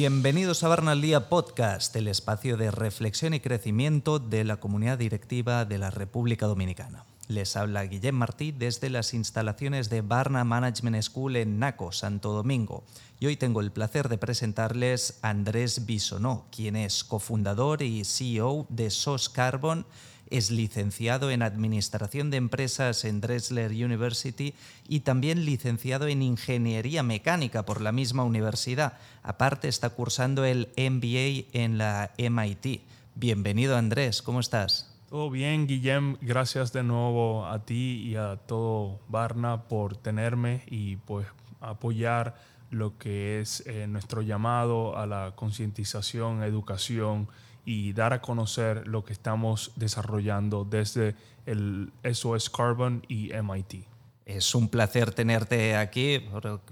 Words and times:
Bienvenidos 0.00 0.62
a 0.62 0.68
Barna 0.68 0.94
Día 0.94 1.28
Podcast, 1.28 1.94
el 1.94 2.08
espacio 2.08 2.56
de 2.56 2.70
reflexión 2.70 3.34
y 3.34 3.40
crecimiento 3.40 4.18
de 4.18 4.44
la 4.44 4.56
comunidad 4.56 4.96
directiva 4.96 5.64
de 5.64 5.78
la 5.78 5.90
República 5.90 6.46
Dominicana. 6.46 7.04
Les 7.28 7.56
habla 7.56 7.84
Guillem 7.84 8.14
Martí 8.14 8.50
desde 8.50 8.88
las 8.90 9.14
instalaciones 9.14 9.90
de 9.90 10.00
Barna 10.00 10.42
Management 10.42 11.02
School 11.02 11.36
en 11.36 11.58
Naco, 11.58 11.92
Santo 11.92 12.32
Domingo. 12.32 12.82
Y 13.18 13.26
hoy 13.26 13.36
tengo 13.36 13.60
el 13.60 13.72
placer 13.72 14.08
de 14.08 14.18
presentarles 14.18 15.18
a 15.22 15.30
Andrés 15.30 15.86
Bisonó, 15.86 16.46
quien 16.50 16.76
es 16.76 17.04
cofundador 17.04 17.82
y 17.82 18.04
CEO 18.04 18.66
de 18.68 18.90
SOS 18.90 19.28
Carbon 19.28 19.86
es 20.30 20.50
licenciado 20.50 21.30
en 21.30 21.42
Administración 21.42 22.30
de 22.30 22.36
Empresas 22.38 23.04
en 23.04 23.20
Dresler 23.20 23.72
University 23.72 24.54
y 24.88 25.00
también 25.00 25.44
licenciado 25.44 26.06
en 26.06 26.22
Ingeniería 26.22 27.02
Mecánica 27.02 27.64
por 27.64 27.80
la 27.80 27.92
misma 27.92 28.24
universidad. 28.24 28.94
Aparte 29.22 29.68
está 29.68 29.90
cursando 29.90 30.44
el 30.44 30.68
MBA 30.76 31.48
en 31.52 31.78
la 31.78 32.12
MIT. 32.16 32.82
Bienvenido 33.14 33.76
Andrés, 33.76 34.22
¿cómo 34.22 34.40
estás? 34.40 34.90
Todo 35.10 35.28
bien, 35.28 35.66
Guillem. 35.66 36.16
Gracias 36.20 36.72
de 36.72 36.84
nuevo 36.84 37.44
a 37.44 37.64
ti 37.64 38.04
y 38.06 38.14
a 38.14 38.36
todo 38.36 39.00
Barna 39.08 39.64
por 39.64 39.96
tenerme 39.96 40.62
y 40.68 40.96
pues 40.96 41.26
apoyar 41.60 42.36
lo 42.70 42.96
que 42.96 43.40
es 43.40 43.64
eh, 43.66 43.88
nuestro 43.88 44.22
llamado 44.22 44.96
a 44.96 45.06
la 45.06 45.32
concientización, 45.34 46.44
educación 46.44 47.26
y 47.70 47.92
dar 47.92 48.12
a 48.12 48.20
conocer 48.20 48.88
lo 48.88 49.04
que 49.04 49.12
estamos 49.12 49.70
desarrollando 49.76 50.64
desde 50.64 51.14
el 51.46 51.92
SOS 52.02 52.50
Carbon 52.50 53.04
y 53.06 53.30
MIT. 53.32 53.86
Es 54.26 54.56
un 54.56 54.68
placer 54.68 55.12
tenerte 55.12 55.76
aquí 55.76 56.20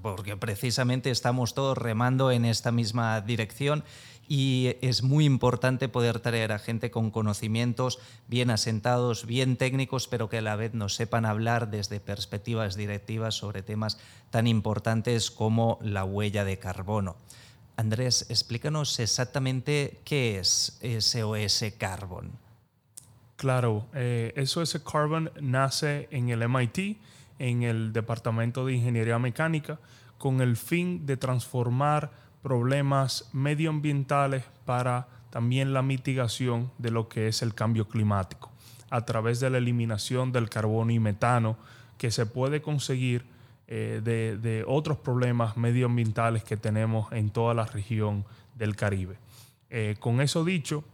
porque 0.02 0.36
precisamente 0.36 1.12
estamos 1.12 1.54
todos 1.54 1.78
remando 1.78 2.32
en 2.32 2.44
esta 2.44 2.72
misma 2.72 3.20
dirección 3.20 3.84
y 4.26 4.74
es 4.80 5.04
muy 5.04 5.24
importante 5.24 5.88
poder 5.88 6.18
traer 6.18 6.50
a 6.50 6.58
gente 6.58 6.90
con 6.90 7.12
conocimientos 7.12 8.00
bien 8.26 8.50
asentados, 8.50 9.24
bien 9.24 9.56
técnicos, 9.56 10.08
pero 10.08 10.28
que 10.28 10.38
a 10.38 10.42
la 10.42 10.56
vez 10.56 10.74
nos 10.74 10.96
sepan 10.96 11.26
hablar 11.26 11.70
desde 11.70 12.00
perspectivas 12.00 12.74
directivas 12.74 13.36
sobre 13.36 13.62
temas 13.62 13.98
tan 14.30 14.48
importantes 14.48 15.30
como 15.30 15.78
la 15.80 16.04
huella 16.04 16.44
de 16.44 16.58
carbono. 16.58 17.14
Andrés, 17.78 18.26
explícanos 18.28 18.98
exactamente 18.98 20.00
qué 20.04 20.40
es 20.40 20.80
SOS 20.82 21.62
Carbon. 21.78 22.32
Claro, 23.36 23.86
SOS 23.92 24.74
eh, 24.74 24.80
Carbon 24.82 25.30
nace 25.40 26.08
en 26.10 26.28
el 26.28 26.48
MIT, 26.48 26.98
en 27.38 27.62
el 27.62 27.92
Departamento 27.92 28.66
de 28.66 28.72
Ingeniería 28.72 29.20
Mecánica, 29.20 29.78
con 30.18 30.40
el 30.40 30.56
fin 30.56 31.06
de 31.06 31.16
transformar 31.16 32.10
problemas 32.42 33.30
medioambientales 33.32 34.42
para 34.64 35.06
también 35.30 35.72
la 35.72 35.82
mitigación 35.82 36.72
de 36.78 36.90
lo 36.90 37.08
que 37.08 37.28
es 37.28 37.42
el 37.42 37.54
cambio 37.54 37.86
climático, 37.86 38.50
a 38.90 39.04
través 39.04 39.38
de 39.38 39.50
la 39.50 39.58
eliminación 39.58 40.32
del 40.32 40.50
carbono 40.50 40.90
y 40.90 40.98
metano 40.98 41.56
que 41.96 42.10
se 42.10 42.26
puede 42.26 42.60
conseguir 42.60 43.37
eh, 43.70 44.00
de, 44.02 44.64
otros 44.66 44.96
problemas 44.96 45.58
medioambientales 45.58 46.42
que 46.42 46.56
tenemos 46.56 47.12
en 47.12 47.28
toda 47.28 47.52
la 47.52 47.66
región 47.66 48.24
del 48.54 48.74
Caribe. 48.74 49.18
Eh, 49.68 49.96
con 50.00 50.22
eso 50.22 50.42
dicho, 50.42 50.84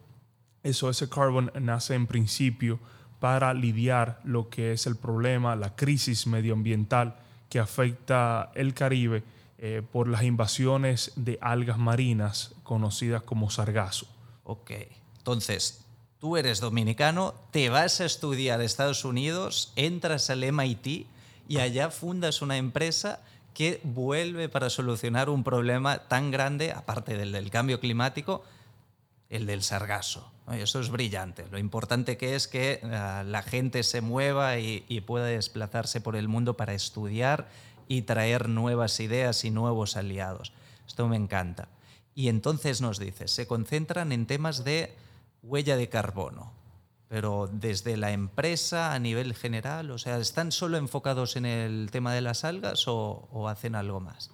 SOS 0.65 1.07
Carbon 1.09 1.53
nace 1.61 1.95
en 1.95 2.09
principio 2.09 2.81
para 3.21 3.55
lidiar 3.55 4.21
lo 4.25 4.49
que 4.49 4.73
es 4.73 4.89
el 4.89 4.97
problema, 4.97 5.55
la 5.55 5.77
crisis 5.77 6.27
medioambiental 6.27 7.15
que 7.49 7.61
afecta 7.61 8.51
el 8.57 8.75
Caribe 8.75 9.23
eh, 9.59 9.81
por 9.93 10.09
las 10.09 10.25
invasiones 10.25 11.13
de 11.15 11.39
algas 11.41 11.79
marinas 11.79 12.57
conocidas 12.65 13.23
como 13.23 13.51
sargazo. 13.51 14.09
Ok, 14.43 14.73
entonces 15.19 15.85
tú 16.19 16.37
eres 16.37 16.59
dominicano, 16.59 17.35
te 17.53 17.71
vas 17.71 18.01
a 18.01 18.05
estudiar 18.05 18.61
a 18.61 18.65
Estados 18.65 19.05
Unidos, 19.05 19.73
entras 19.77 20.29
al 20.29 20.41
MIT 20.53 21.07
y 21.49 21.59
allá 21.59 21.91
fundas 21.91 22.43
una 22.43 22.57
empresa 22.57 23.21
que 23.55 23.81
vuelve 23.85 24.49
para 24.49 24.69
solucionar 24.69 25.31
un 25.31 25.45
problema 25.45 26.09
tan 26.09 26.31
grande, 26.31 26.73
aparte 26.73 27.17
del 27.17 27.51
cambio 27.51 27.81
climático, 27.81 28.43
el 29.31 29.47
del 29.47 29.63
sargazo. 29.63 30.31
Eso 30.53 30.81
es 30.81 30.91
brillante. 30.91 31.47
Lo 31.51 31.59
importante 31.59 32.17
que 32.19 32.35
es 32.35 32.49
que 32.49 32.81
ah, 32.85 33.23
la 33.27 33.43
gente 33.43 33.83
se 33.83 34.01
mueva 34.01 34.59
y, 34.59 35.01
pueda 35.07 35.27
desplazarse 35.27 36.01
por 36.01 36.17
el 36.17 36.29
mundo 36.29 36.57
para 36.57 36.75
estudiar 36.75 37.49
y 37.89 38.03
traer 38.03 38.49
nuevas 38.49 39.01
ideas 39.01 39.45
y 39.45 39.51
nuevos 39.51 39.97
aliados. 39.97 40.53
Esto 40.87 41.09
me 41.09 41.17
encanta. 41.17 41.69
Y 42.15 42.29
entonces 42.29 42.81
nos 42.81 42.99
dice, 42.99 43.29
se 43.29 43.47
concentran 43.47 44.13
en 44.13 44.27
temas 44.27 44.65
de 44.65 44.95
huella 45.43 45.77
de 45.77 45.89
carbono 45.89 46.53
pero 47.15 47.49
desde 47.49 47.97
la 47.97 48.11
empresa 48.11 48.93
a 48.93 48.99
nivel 48.99 49.35
general, 49.35 49.93
o 49.93 49.99
sea, 49.99 50.19
¿están 50.19 50.51
solo 50.51 50.79
enfocados 50.79 51.37
en 51.37 51.47
el 51.47 51.89
tema 51.93 52.13
de 52.13 52.21
las 52.21 52.43
algas 52.43 52.89
o, 52.89 53.49
hacen 53.49 53.77
algo 53.77 54.01
más? 54.01 54.33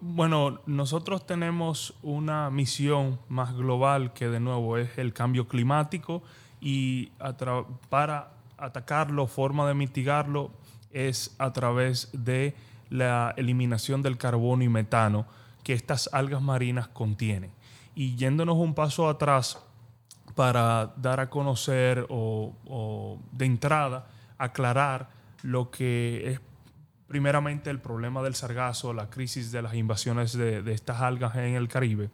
Bueno, 0.00 0.62
nosotros 0.64 1.26
tenemos 1.26 1.92
una 2.02 2.48
misión 2.48 3.20
más 3.28 3.54
global 3.54 4.14
que 4.14 4.28
de 4.28 4.40
nuevo 4.40 4.78
es 4.78 4.96
el 4.96 5.12
cambio 5.12 5.48
climático 5.48 6.22
y 6.62 7.10
para 7.90 8.30
atacarlo, 8.56 9.26
forma 9.26 9.68
de 9.68 9.74
mitigarlo 9.74 10.50
es 10.92 11.36
a 11.38 11.52
través 11.52 12.08
de 12.14 12.54
la 12.88 13.34
eliminación 13.36 14.00
del 14.00 14.16
carbono 14.16 14.64
y 14.64 14.70
metano 14.70 15.26
que 15.62 15.74
estas 15.74 16.08
algas 16.10 16.40
marinas 16.40 16.88
contienen. 16.88 17.50
Y 17.94 18.16
yéndonos 18.16 18.56
un 18.56 18.74
paso 18.74 19.10
atrás, 19.10 19.62
para 20.34 20.92
dar 20.96 21.20
a 21.20 21.30
conocer 21.30 22.06
o, 22.08 23.18
de 23.32 23.44
entrada 23.44 24.06
aclarar 24.38 25.08
lo 25.42 25.70
que 25.70 26.32
es 26.32 26.40
primeramente 27.06 27.70
el 27.70 27.78
problema 27.78 28.22
del 28.22 28.34
sargazo, 28.34 28.92
la 28.92 29.10
crisis 29.10 29.52
de 29.52 29.62
las 29.62 29.74
invasiones 29.74 30.32
de, 30.32 30.72
estas 30.72 31.00
algas 31.00 31.36
en 31.36 31.54
el 31.54 31.68
Caribe 31.68 32.10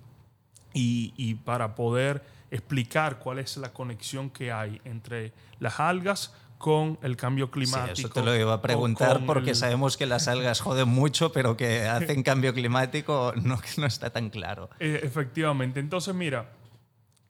y, 0.75 1.35
para 1.45 1.75
poder 1.75 2.23
explicar 2.51 3.19
cuál 3.19 3.39
es 3.39 3.57
la 3.57 3.73
conexión 3.73 4.29
que 4.29 4.53
hay 4.53 4.81
entre 4.85 5.33
las 5.59 5.81
algas 5.81 6.35
con 6.59 6.99
el 7.03 7.17
cambio 7.17 7.51
climático. 7.51 7.97
Sí, 7.97 8.03
eso 8.03 8.11
te 8.11 8.23
lo 8.23 8.37
iba 8.37 8.53
a 8.53 8.61
preguntar 8.61 9.25
porque 9.25 9.55
sabemos 9.55 9.97
que 9.97 10.05
las 10.05 10.29
algas 10.29 10.61
joden 10.61 10.89
mucho, 10.89 11.33
pero 11.33 11.57
que 11.57 11.83
hacen 11.89 12.23
cambio 12.23 12.53
climático 12.53 13.33
no, 13.43 13.59
no 13.79 13.87
está 13.87 14.11
tan 14.11 14.29
claro. 14.29 14.69
E, 14.79 15.01
efectivamente. 15.03 15.81
Entonces, 15.81 16.15
mira, 16.15 16.51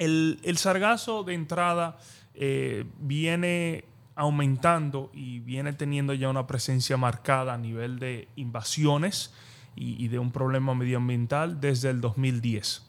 el, 0.01 0.57
sargazo 0.57 1.25
de 1.25 1.35
entrada 1.35 1.99
eh, 2.35 2.85
viene 2.99 3.85
aumentando 4.17 5.11
y 5.13 5.41
viene 5.41 5.73
teniendo 5.73 6.15
ya 6.15 6.29
una 6.29 6.47
presencia 6.47 6.97
marcada 6.97 7.55
a 7.55 7.59
nivel 7.59 7.99
de 7.99 8.29
invasiones 8.37 9.33
y, 9.77 10.09
de 10.09 10.19
un 10.19 10.31
problema 10.33 10.75
medioambiental 10.75 11.61
desde 11.61 11.91
el 11.91 12.01
2010. 12.01 12.87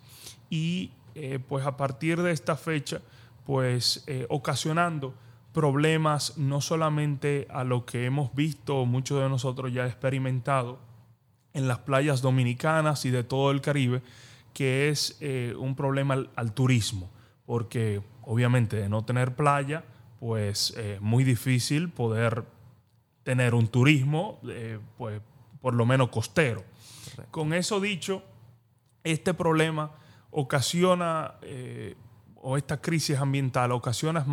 Y 0.50 0.92
eh, 1.16 1.40
pues 1.40 1.66
a 1.66 1.78
partir 1.78 2.22
de 2.22 2.32
esta 2.32 2.56
fecha, 2.58 3.02
pues 3.46 4.04
eh, 4.08 4.26
ocasionando 4.30 5.14
problemas 5.54 6.38
no 6.38 6.60
solamente 6.60 7.48
a 7.50 7.64
lo 7.64 7.86
que 7.86 8.06
hemos 8.06 8.34
visto, 8.34 8.86
muchos 8.86 9.22
de 9.22 9.30
nosotros 9.30 9.72
ya 9.72 9.86
experimentado 9.86 10.80
en 11.54 11.68
las 11.68 11.80
playas 11.80 12.22
dominicanas 12.22 13.06
y 13.06 13.10
de 13.10 13.24
todo 13.24 13.52
el 13.52 13.62
Caribe, 13.62 14.02
que 14.54 14.90
es 14.90 15.18
eh, 15.22 15.54
un 15.58 15.76
problema 15.76 16.26
al, 16.36 16.54
turismo, 16.54 17.10
porque 17.46 18.02
obviamente 18.24 18.76
de 18.78 18.90
no 18.90 19.04
tener 19.04 19.36
playa, 19.36 19.84
pues 20.20 20.72
es 20.78 21.02
muy 21.02 21.24
difícil 21.24 21.90
poder 21.90 22.46
tener 23.24 23.54
un 23.56 23.68
turismo, 23.68 24.40
eh, 24.48 24.80
pues 24.98 25.22
por 25.62 25.74
lo 25.74 25.86
menos 25.86 26.10
costero. 26.10 26.64
Con 27.30 27.54
eso 27.54 27.80
dicho, 27.80 28.24
este 29.04 29.34
problema 29.34 29.92
ocasiona, 30.32 31.36
eh, 31.42 31.96
o 32.36 32.58
esta 32.58 32.82
crisis 32.82 33.18
ambiental 33.18 33.72
ocasiona 33.72 34.26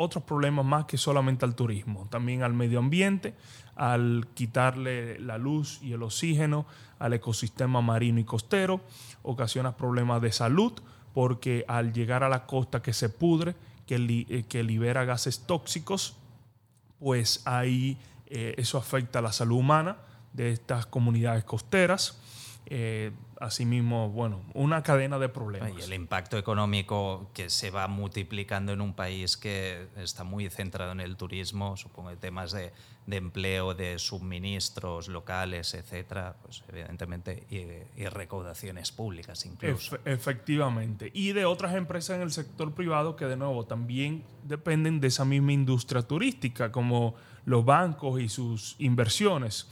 otros 0.00 0.22
problemas 0.22 0.64
más 0.64 0.84
que 0.84 0.96
solamente 0.96 1.44
al 1.44 1.56
turismo, 1.56 2.06
también 2.08 2.44
al 2.44 2.54
medio 2.54 2.78
ambiente, 2.78 3.34
al 3.74 4.28
quitarle 4.32 5.18
la 5.18 5.38
luz 5.38 5.80
y 5.82 5.92
el 5.92 6.04
oxígeno 6.04 6.66
al 7.00 7.14
ecosistema 7.14 7.80
marino 7.80 8.20
y 8.20 8.24
costero, 8.24 8.80
ocasiona 9.24 9.76
problemas 9.76 10.22
de 10.22 10.30
salud 10.30 10.72
porque 11.12 11.64
al 11.66 11.92
llegar 11.92 12.22
a 12.22 12.28
la 12.28 12.46
costa 12.46 12.80
que 12.80 12.92
se 12.92 13.08
pudre, 13.08 13.56
que, 13.86 13.96
eh, 14.28 14.62
libera 14.62 15.04
gases 15.04 15.40
tóxicos, 15.40 16.14
pues 17.00 17.42
ahí 17.44 17.98
eh, 18.26 18.54
eso 18.56 18.78
afecta 18.78 19.18
a 19.18 19.22
la 19.22 19.32
salud 19.32 19.56
humana 19.56 19.96
de 20.32 20.52
estas 20.52 20.86
comunidades 20.86 21.42
costeras. 21.42 22.20
Eh, 22.66 23.10
asimismo, 23.40 24.10
bueno, 24.10 24.42
una 24.54 24.82
cadena 24.82 25.18
de 25.18 25.28
problemas. 25.28 25.72
Y 25.78 25.82
el 25.82 25.92
impacto 25.92 26.38
económico 26.38 27.30
que 27.34 27.50
se 27.50 27.70
va 27.70 27.86
multiplicando 27.88 28.72
en 28.72 28.80
un 28.80 28.94
país 28.94 29.36
que 29.36 29.88
está 29.96 30.24
muy 30.24 30.48
centrado 30.50 30.92
en 30.92 31.00
el 31.00 31.16
turismo, 31.16 31.76
supongo, 31.76 32.10
temas 32.16 32.52
de, 32.52 32.72
de 33.06 33.16
empleo, 33.16 33.74
de 33.74 33.98
suministros 33.98 35.08
locales, 35.08 35.74
etcétera, 35.74 36.36
pues 36.42 36.62
evidentemente, 36.68 37.46
y, 37.50 38.02
y 38.02 38.06
recaudaciones 38.06 38.92
públicas 38.92 39.44
incluso. 39.46 39.98
efectivamente. 40.04 41.10
Y 41.14 41.32
de 41.32 41.44
otras 41.44 41.74
empresas 41.74 42.16
en 42.16 42.22
el 42.22 42.32
sector 42.32 42.74
privado 42.74 43.16
que, 43.16 43.26
de 43.26 43.36
nuevo, 43.36 43.66
también 43.66 44.24
dependen 44.44 45.00
de 45.00 45.08
esa 45.08 45.24
misma 45.24 45.52
industria 45.52 46.02
turística, 46.02 46.72
como 46.72 47.14
los 47.48 47.64
bancos 47.64 48.20
y 48.20 48.28
sus 48.28 48.76
inversiones. 48.78 49.66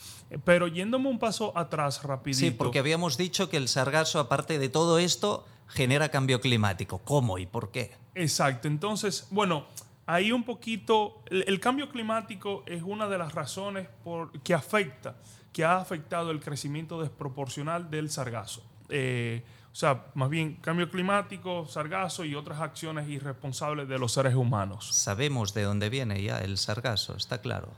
Pero 0.44 0.66
yéndome 0.66 1.08
un 1.10 1.18
paso 1.18 1.52
atrás 1.56 2.02
rapidito. 2.02 2.40
Sí, 2.40 2.50
porque 2.50 2.78
habíamos 2.78 3.18
dicho 3.18 3.50
que 3.50 3.58
el 3.58 3.68
sargazo, 3.68 4.18
aparte 4.18 4.58
de 4.58 4.70
todo 4.70 4.98
esto, 4.98 5.46
genera 5.68 6.08
cambio 6.08 6.40
climático. 6.40 6.98
¿Cómo 7.04 7.36
y 7.38 7.44
por 7.44 7.70
qué? 7.70 7.92
Exacto. 8.14 8.66
Entonces, 8.66 9.28
bueno, 9.30 9.66
ahí 10.06 10.32
un 10.32 10.44
poquito, 10.44 11.22
el, 11.30 11.60
cambio 11.60 11.90
climático 11.90 12.64
es 12.66 12.82
una 12.82 13.08
de 13.08 13.18
las 13.18 13.34
razones 13.34 13.88
por, 14.02 14.32
que 14.40 14.54
afecta, 14.54 15.16
que 15.52 15.62
ha 15.62 15.76
afectado 15.76 16.30
el 16.30 16.40
crecimiento 16.40 17.02
desproporcional 17.02 17.90
del 17.90 18.08
sargazo. 18.10 18.62
Eh, 18.88 19.44
o 19.76 19.78
sea, 19.78 20.06
más 20.14 20.30
bien 20.30 20.54
cambio 20.62 20.88
climático, 20.88 21.66
sargazo 21.66 22.24
y 22.24 22.34
otras 22.34 22.62
acciones 22.62 23.10
irresponsables 23.10 23.86
de 23.86 23.98
los 23.98 24.10
seres 24.10 24.34
humanos. 24.34 24.88
Sabemos 24.90 25.52
de 25.52 25.64
dónde 25.64 25.90
viene 25.90 26.22
ya 26.22 26.38
el 26.38 26.56
sargazo, 26.56 27.14
está 27.14 27.42
claro. 27.42 27.68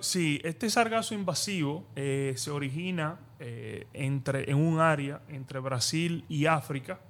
Sí, 0.00 0.40
este 0.44 0.70
sargazo 0.70 1.16
invasivo 1.16 1.84
eh, 1.96 2.34
se 2.36 2.52
origina 2.52 3.18
eh, 3.40 3.88
entre, 3.92 4.48
en 4.48 4.56
un 4.56 4.78
área 4.78 5.20
entre 5.26 5.58
Brasil 5.58 6.24
y 6.28 6.46
África 6.46 7.00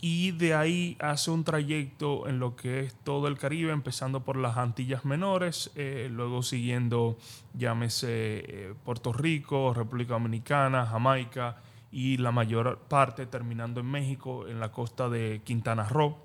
y 0.00 0.30
de 0.30 0.54
ahí 0.54 0.96
hace 1.00 1.32
un 1.32 1.42
trayecto 1.42 2.28
en 2.28 2.38
lo 2.38 2.54
que 2.54 2.82
es 2.84 2.94
todo 3.02 3.26
el 3.26 3.36
Caribe, 3.36 3.72
empezando 3.72 4.20
por 4.20 4.36
las 4.36 4.56
Antillas 4.56 5.04
Menores, 5.04 5.72
eh, 5.74 6.06
luego 6.12 6.44
siguiendo, 6.44 7.18
llámese 7.54 8.72
Puerto 8.84 9.12
Rico, 9.12 9.74
República 9.74 10.12
Dominicana, 10.12 10.86
Jamaica 10.86 11.56
y 11.96 12.18
la 12.18 12.30
mayor 12.30 12.80
parte 12.88 13.24
terminando 13.24 13.80
en 13.80 13.86
México, 13.86 14.46
en 14.46 14.60
la 14.60 14.70
costa 14.70 15.08
de 15.08 15.40
Quintana 15.42 15.88
Roo. 15.88 16.18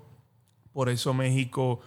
Por 0.74 0.90
eso 0.90 1.14
México 1.14 1.80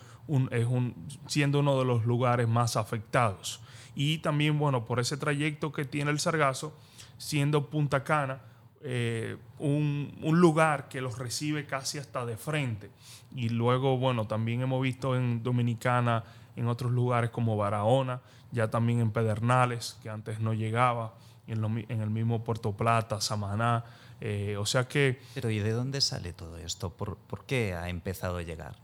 es 0.50 0.66
un, 0.66 1.08
siendo 1.28 1.60
uno 1.60 1.78
de 1.78 1.86
los 1.86 2.04
lugares 2.04 2.48
más 2.48 2.78
afectados. 2.78 3.62
Y 3.94 4.18
también, 4.18 4.58
bueno, 4.58 4.86
por 4.86 5.00
ese 5.00 5.18
trayecto 5.18 5.72
que 5.72 5.86
tiene 5.86 6.10
el 6.10 6.20
Sargazo, 6.20 6.76
siendo 7.20 7.70
Punta 7.70 8.04
Cana 8.04 8.42
eh, 8.82 9.38
un, 9.60 10.18
un, 10.24 10.42
lugar 10.42 10.88
que 10.90 11.00
los 11.00 11.20
recibe 11.20 11.68
casi 11.68 12.00
hasta 12.00 12.26
de 12.26 12.38
frente. 12.38 12.90
Y 13.36 13.50
luego, 13.50 14.00
bueno, 14.00 14.26
también 14.26 14.62
hemos 14.62 14.82
visto 14.82 15.16
en 15.16 15.44
Dominicana, 15.44 16.24
en 16.56 16.68
otros 16.70 16.92
lugares 16.92 17.30
como 17.30 17.56
Barahona, 17.56 18.20
ya 18.52 18.72
también 18.72 19.00
en 19.00 19.12
Pedernales, 19.12 20.00
que 20.02 20.10
antes 20.10 20.40
no 20.40 20.56
llegaba 20.56 21.14
en, 21.48 22.02
el 22.02 22.10
mismo 22.10 22.44
Puerto 22.44 22.74
Plata, 22.74 23.22
Samaná. 23.22 23.86
Eh, 24.22 24.56
o 24.58 24.66
sea 24.66 24.88
que... 24.88 25.22
Pero 25.34 25.50
¿y 25.50 25.60
de 25.60 25.72
dónde 25.72 26.02
sale 26.02 26.34
todo 26.34 26.58
esto? 26.58 26.90
¿Por, 26.90 27.18
¿Por, 27.18 27.46
qué 27.46 27.74
ha 27.74 27.90
empezado 27.90 28.38
a 28.38 28.42
llegar? 28.42 28.76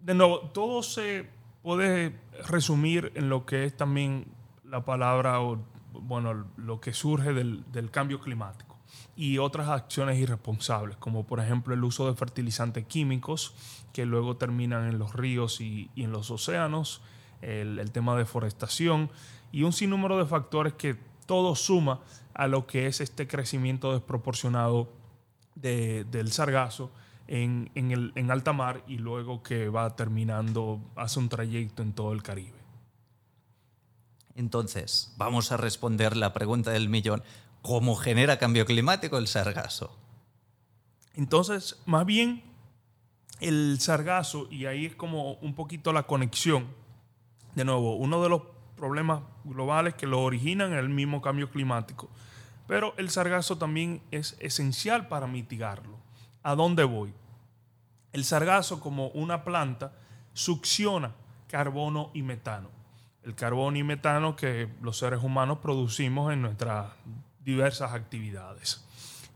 De 0.00 0.14
nuevo, 0.14 0.40
todo 0.40 0.82
se 0.82 1.28
puede 1.62 2.16
resumir 2.48 3.12
en 3.14 3.28
lo 3.28 3.44
que 3.44 3.64
es 3.64 3.76
también 3.76 4.26
la 4.64 4.84
palabra, 4.84 5.40
o, 5.40 5.58
bueno, 5.92 6.46
lo 6.56 6.80
que 6.80 6.92
surge 6.92 7.32
del, 7.32 7.64
del 7.72 7.90
cambio 7.90 8.20
climático 8.20 8.70
y 9.16 9.38
otras 9.38 9.68
acciones 9.68 10.18
irresponsables, 10.18 10.96
como 10.96 11.26
por 11.26 11.40
ejemplo 11.40 11.74
el 11.74 11.84
uso 11.84 12.06
de 12.06 12.16
fertilizantes 12.16 12.86
químicos 12.86 13.54
que 13.92 14.06
luego 14.06 14.36
terminan 14.36 14.88
en 14.88 14.98
los 14.98 15.14
ríos 15.14 15.60
y, 15.60 15.90
y 15.94 16.04
en 16.04 16.12
los 16.12 16.30
océanos, 16.30 17.02
el, 17.42 17.78
el, 17.78 17.90
tema 17.90 18.12
de 18.14 18.20
deforestación 18.20 19.10
y 19.52 19.62
un 19.62 19.72
sinnúmero 19.72 20.18
de 20.18 20.26
factores 20.26 20.74
que 20.74 20.96
todo 21.30 21.54
suma 21.54 22.00
a 22.34 22.48
lo 22.48 22.66
que 22.66 22.88
es 22.88 23.00
este 23.00 23.28
crecimiento 23.28 23.92
desproporcionado 23.92 24.88
del 25.54 26.32
sargazo 26.32 26.90
en, 27.28 27.70
el, 27.76 28.10
en 28.16 28.32
alta 28.32 28.52
mar 28.52 28.82
y 28.88 28.98
luego 28.98 29.40
que 29.40 29.68
va 29.68 29.94
terminando, 29.94 30.80
hace 30.96 31.20
un 31.20 31.28
trayecto 31.28 31.84
en 31.84 31.92
todo 31.92 32.12
el 32.12 32.24
Caribe. 32.24 32.58
Entonces, 34.34 35.14
vamos 35.18 35.52
a 35.52 35.56
responder 35.56 36.16
la 36.16 36.32
pregunta 36.32 36.72
del 36.72 36.88
millón. 36.88 37.22
¿Cómo 37.62 37.94
genera 37.94 38.40
cambio 38.40 38.66
climático 38.66 39.16
el 39.16 39.28
sargazo? 39.28 39.96
Entonces, 41.14 41.80
más 41.86 42.04
bien, 42.06 42.42
el 43.38 43.78
sargazo, 43.78 44.48
y 44.50 44.66
ahí 44.66 44.86
es 44.86 44.96
como 44.96 45.34
un 45.34 45.54
poquito 45.54 45.92
la 45.92 46.08
conexión, 46.08 46.66
de 47.54 47.64
nuevo, 47.64 47.94
uno 47.94 48.20
de 48.20 48.30
los 48.30 48.42
problemas 48.80 49.20
globales 49.44 49.94
que 49.94 50.06
lo 50.06 50.22
originan 50.22 50.72
el 50.72 50.88
mismo 50.88 51.20
cambio 51.20 51.50
climático. 51.50 52.08
Pero 52.66 52.94
el 52.96 53.10
sargazo 53.10 53.58
también 53.58 54.00
es 54.10 54.36
esencial 54.40 55.06
para 55.06 55.26
mitigarlo. 55.26 55.98
¿A 56.42 56.54
dónde 56.54 56.84
voy? 56.84 57.12
El 58.14 58.24
sargazo 58.24 58.80
como 58.80 59.08
una 59.08 59.44
planta 59.44 59.92
succiona 60.32 61.12
carbono 61.46 62.10
y 62.14 62.22
metano. 62.22 62.70
El 63.22 63.34
carbono 63.34 63.76
y 63.76 63.82
metano 63.82 64.34
que 64.34 64.68
los 64.80 64.96
seres 64.96 65.22
humanos 65.22 65.58
producimos 65.60 66.32
en 66.32 66.40
nuestras 66.40 66.86
diversas 67.44 67.92
actividades. 67.92 68.82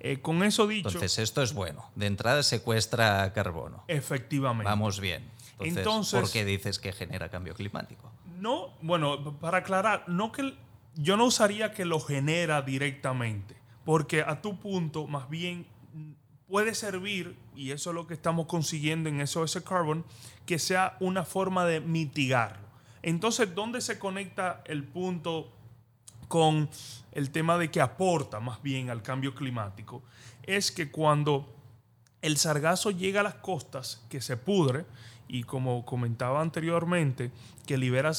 Eh, 0.00 0.20
con 0.20 0.42
eso 0.42 0.66
dicho... 0.66 0.88
Entonces 0.88 1.18
esto 1.18 1.42
es 1.42 1.52
bueno. 1.52 1.90
De 1.94 2.06
entrada 2.06 2.42
secuestra 2.42 3.30
carbono. 3.34 3.84
Efectivamente. 3.88 4.64
Vamos 4.64 5.00
bien. 5.00 5.22
Entonces, 5.60 6.20
¿por 6.20 6.30
qué 6.30 6.44
dices 6.44 6.78
que 6.78 6.92
genera 6.92 7.28
cambio 7.28 7.54
climático? 7.54 8.10
No, 8.38 8.74
bueno, 8.82 9.38
para 9.38 9.58
aclarar, 9.58 10.04
no 10.08 10.32
que 10.32 10.54
yo 10.94 11.16
no 11.16 11.26
usaría 11.26 11.72
que 11.72 11.84
lo 11.84 12.00
genera 12.00 12.62
directamente, 12.62 13.56
porque 13.84 14.22
a 14.22 14.40
tu 14.40 14.58
punto, 14.58 15.06
más 15.06 15.28
bien 15.28 15.66
puede 16.46 16.74
servir, 16.74 17.36
y 17.54 17.70
eso 17.70 17.90
es 17.90 17.94
lo 17.94 18.06
que 18.06 18.14
estamos 18.14 18.46
consiguiendo 18.46 19.08
en 19.08 19.26
SOS 19.26 19.62
Carbon, 19.66 20.04
que 20.46 20.58
sea 20.58 20.96
una 21.00 21.24
forma 21.24 21.64
de 21.64 21.80
mitigarlo. 21.80 22.68
Entonces, 23.02 23.54
¿dónde 23.54 23.80
se 23.80 23.98
conecta 23.98 24.62
el 24.66 24.84
punto 24.84 25.52
con 26.28 26.68
el 27.12 27.30
tema 27.30 27.58
de 27.58 27.70
que 27.70 27.80
aporta 27.80 28.40
más 28.40 28.62
bien 28.62 28.90
al 28.90 29.02
cambio 29.02 29.34
climático? 29.34 30.02
Es 30.42 30.70
que 30.70 30.90
cuando 30.90 31.54
el 32.22 32.36
sargazo 32.36 32.90
llega 32.90 33.20
a 33.20 33.24
las 33.24 33.34
costas, 33.34 34.04
que 34.08 34.20
se 34.20 34.36
pudre, 34.36 34.86
y 35.34 35.42
como 35.42 35.84
comentaba 35.84 36.40
anteriormente, 36.40 37.32
que 37.66 37.76
libera, 37.76 38.12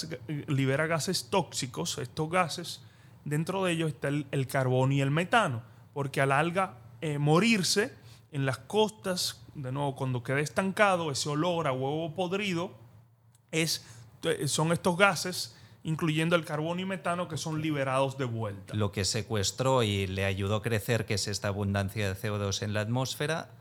libera 0.48 0.86
gases 0.86 1.30
tóxicos, 1.30 1.98
estos 1.98 2.30
gases, 2.30 2.82
dentro 3.24 3.64
de 3.64 3.72
ellos 3.72 3.92
está 3.94 4.10
el, 4.10 4.48
carbono 4.48 4.92
y 4.92 5.00
el 5.00 5.12
metano, 5.12 5.64
porque 5.94 6.20
al 6.20 6.34
alga 6.34 6.78
eh, 7.00 7.18
morirse 7.18 7.94
en 8.34 8.46
las 8.46 8.58
costas, 8.58 9.42
de 9.54 9.72
nuevo, 9.72 9.96
cuando 9.96 10.24
queda 10.24 10.42
estancado, 10.42 11.10
ese 11.10 11.30
olor 11.30 11.68
a 11.68 11.72
huevo 11.72 12.14
podrido, 12.14 12.72
es, 13.50 13.86
son 14.48 14.74
estos 14.74 14.98
gases 14.98 15.56
incluyendo 15.84 16.36
el 16.36 16.44
carbono 16.44 16.82
y 16.82 16.86
metano 16.86 17.30
que 17.30 17.38
son 17.38 17.62
liberados 17.62 18.18
de 18.18 18.26
vuelta. 18.26 18.74
Lo 18.74 18.92
que 18.92 19.06
secuestró 19.06 19.84
y 19.84 20.08
le 20.08 20.26
ayudó 20.26 20.56
a 20.56 20.62
crecer, 20.62 21.06
que 21.06 21.14
es 21.14 21.30
esta 21.30 21.48
abundancia 21.48 22.14
de 22.14 22.20
CO2 22.20 22.64
en 22.64 22.74
la 22.74 22.82
atmósfera, 22.82 23.52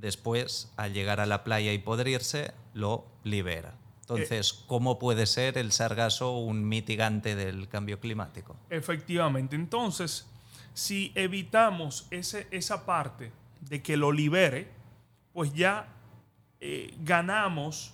después, 0.00 0.72
al 0.76 0.92
llegar 0.92 1.20
a 1.20 1.26
la 1.26 1.44
playa 1.44 1.72
y 1.72 1.78
podrirse, 1.78 2.52
lo 2.74 3.06
libera. 3.24 3.74
Entonces, 4.00 4.52
eh, 4.52 4.64
¿cómo 4.66 4.98
puede 4.98 5.26
ser 5.26 5.58
el 5.58 5.70
sargazo 5.72 6.38
un 6.38 6.66
mitigante 6.66 7.36
del 7.36 7.68
cambio 7.68 8.00
climático? 8.00 8.56
Efectivamente. 8.70 9.54
Entonces, 9.54 10.26
si 10.72 11.12
evitamos 11.14 12.06
ese, 12.10 12.46
esa 12.50 12.86
parte 12.86 13.32
de 13.60 13.82
que 13.82 13.96
lo 13.96 14.12
libere, 14.12 14.68
pues 15.32 15.52
ya 15.52 15.88
eh, 16.60 16.94
ganamos 17.00 17.92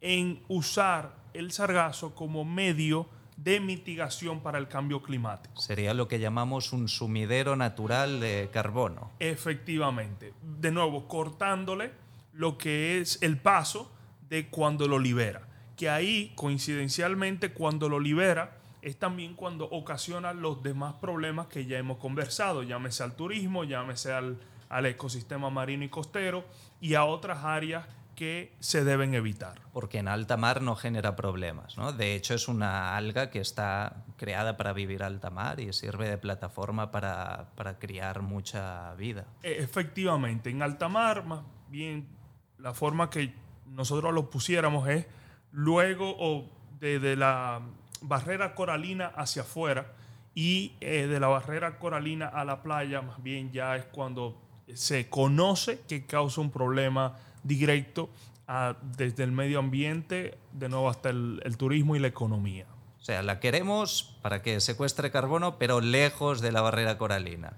en 0.00 0.42
usar 0.48 1.14
el 1.32 1.50
sargazo 1.52 2.14
como 2.14 2.44
medio 2.44 3.08
de 3.38 3.60
mitigación 3.60 4.40
para 4.40 4.58
el 4.58 4.66
cambio 4.66 5.00
climático. 5.00 5.60
Sería 5.60 5.94
lo 5.94 6.08
que 6.08 6.18
llamamos 6.18 6.72
un 6.72 6.88
sumidero 6.88 7.54
natural 7.54 8.18
de 8.18 8.50
carbono. 8.52 9.12
Efectivamente. 9.20 10.34
De 10.42 10.72
nuevo, 10.72 11.06
cortándole 11.06 11.92
lo 12.32 12.58
que 12.58 12.98
es 12.98 13.22
el 13.22 13.38
paso 13.38 13.92
de 14.28 14.48
cuando 14.48 14.88
lo 14.88 14.98
libera. 14.98 15.46
Que 15.76 15.88
ahí, 15.88 16.32
coincidencialmente, 16.34 17.52
cuando 17.52 17.88
lo 17.88 18.00
libera, 18.00 18.58
es 18.82 18.98
también 18.98 19.34
cuando 19.34 19.66
ocasiona 19.66 20.32
los 20.32 20.64
demás 20.64 20.94
problemas 20.94 21.46
que 21.46 21.64
ya 21.64 21.78
hemos 21.78 21.98
conversado, 21.98 22.64
llámese 22.64 23.04
al 23.04 23.14
turismo, 23.14 23.62
llámese 23.62 24.12
al, 24.12 24.38
al 24.68 24.86
ecosistema 24.86 25.48
marino 25.48 25.84
y 25.84 25.88
costero 25.88 26.44
y 26.80 26.94
a 26.94 27.04
otras 27.04 27.44
áreas 27.44 27.86
que 28.18 28.52
se 28.58 28.82
deben 28.82 29.14
evitar. 29.14 29.60
Porque 29.72 29.98
en 29.98 30.08
alta 30.08 30.36
mar 30.36 30.60
no 30.60 30.74
genera 30.74 31.14
problemas, 31.14 31.78
¿no? 31.78 31.92
De 31.92 32.16
hecho, 32.16 32.34
es 32.34 32.48
una 32.48 32.96
alga 32.96 33.30
que 33.30 33.38
está 33.38 34.04
creada 34.16 34.56
para 34.56 34.72
vivir 34.72 35.04
alta 35.04 35.30
mar 35.30 35.60
y 35.60 35.72
sirve 35.72 36.08
de 36.08 36.18
plataforma 36.18 36.90
para, 36.90 37.50
para 37.54 37.78
criar 37.78 38.22
mucha 38.22 38.92
vida. 38.96 39.24
E, 39.44 39.62
efectivamente, 39.62 40.50
en 40.50 40.62
alta 40.62 40.88
mar, 40.88 41.24
más 41.26 41.44
bien 41.68 42.08
la 42.58 42.74
forma 42.74 43.08
que 43.08 43.32
nosotros 43.66 44.12
lo 44.12 44.30
pusiéramos 44.30 44.88
es 44.88 45.06
luego 45.52 46.16
o 46.18 46.50
desde 46.80 47.14
la 47.14 47.60
barrera 48.02 48.56
coralina 48.56 49.12
hacia 49.14 49.42
afuera 49.42 49.92
y 50.34 50.72
eh, 50.80 51.06
de 51.06 51.20
la 51.20 51.28
barrera 51.28 51.78
coralina 51.78 52.26
a 52.26 52.44
la 52.44 52.64
playa, 52.64 53.00
más 53.00 53.22
bien 53.22 53.52
ya 53.52 53.76
es 53.76 53.84
cuando 53.84 54.42
se 54.74 55.08
conoce 55.08 55.82
que 55.86 56.04
causa 56.04 56.40
un 56.40 56.50
problema 56.50 57.16
directo 57.48 58.10
desde 58.96 59.24
el 59.24 59.32
medio 59.32 59.58
ambiente, 59.58 60.38
de 60.52 60.68
nuevo 60.68 60.88
hasta 60.88 61.10
el, 61.10 61.56
turismo 61.58 61.96
y 61.96 61.98
la 61.98 62.08
economía. 62.08 62.66
O 63.00 63.04
sea, 63.04 63.22
la 63.22 63.40
queremos 63.40 64.16
para 64.22 64.42
que 64.42 64.60
secuestre 64.60 65.10
carbono, 65.10 65.58
pero 65.58 65.80
lejos 65.80 66.40
de 66.40 66.52
la 66.52 66.60
barrera 66.60 66.96
coralina. 66.96 67.54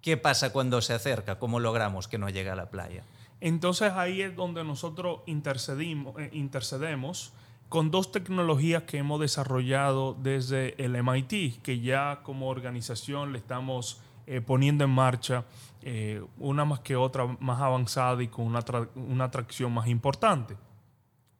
¿Qué 0.00 0.16
pasa 0.16 0.52
cuando 0.52 0.80
se 0.80 0.94
acerca? 0.94 1.38
¿Cómo 1.38 1.60
logramos 1.60 2.08
que 2.08 2.18
no 2.18 2.28
llegue 2.28 2.50
a 2.50 2.56
la 2.56 2.70
playa? 2.70 3.04
Entonces 3.40 3.92
ahí 3.92 4.22
es 4.22 4.34
donde 4.34 4.64
nosotros 4.64 5.20
intercedimos, 5.26 6.18
eh, 6.18 6.30
intercedemos 6.32 7.32
con 7.68 7.90
dos 7.90 8.12
tecnologías 8.12 8.84
que 8.84 8.98
hemos 8.98 9.20
desarrollado 9.20 10.14
desde 10.20 10.82
el 10.82 10.94
MIT, 11.02 11.62
que 11.62 11.80
ya 11.80 12.20
como 12.22 12.48
organización 12.48 13.32
le 13.32 13.38
estamos 13.38 14.00
eh, 14.32 14.40
poniendo 14.40 14.82
en 14.82 14.90
marcha 14.90 15.44
eh, 15.82 16.24
una 16.38 16.64
más 16.64 16.80
que 16.80 16.96
otra 16.96 17.26
más 17.38 17.60
avanzada 17.60 18.22
y 18.22 18.28
con 18.28 18.46
una, 18.46 18.64
una 18.94 19.24
atracción 19.24 19.74
más 19.74 19.88
importante. 19.88 20.56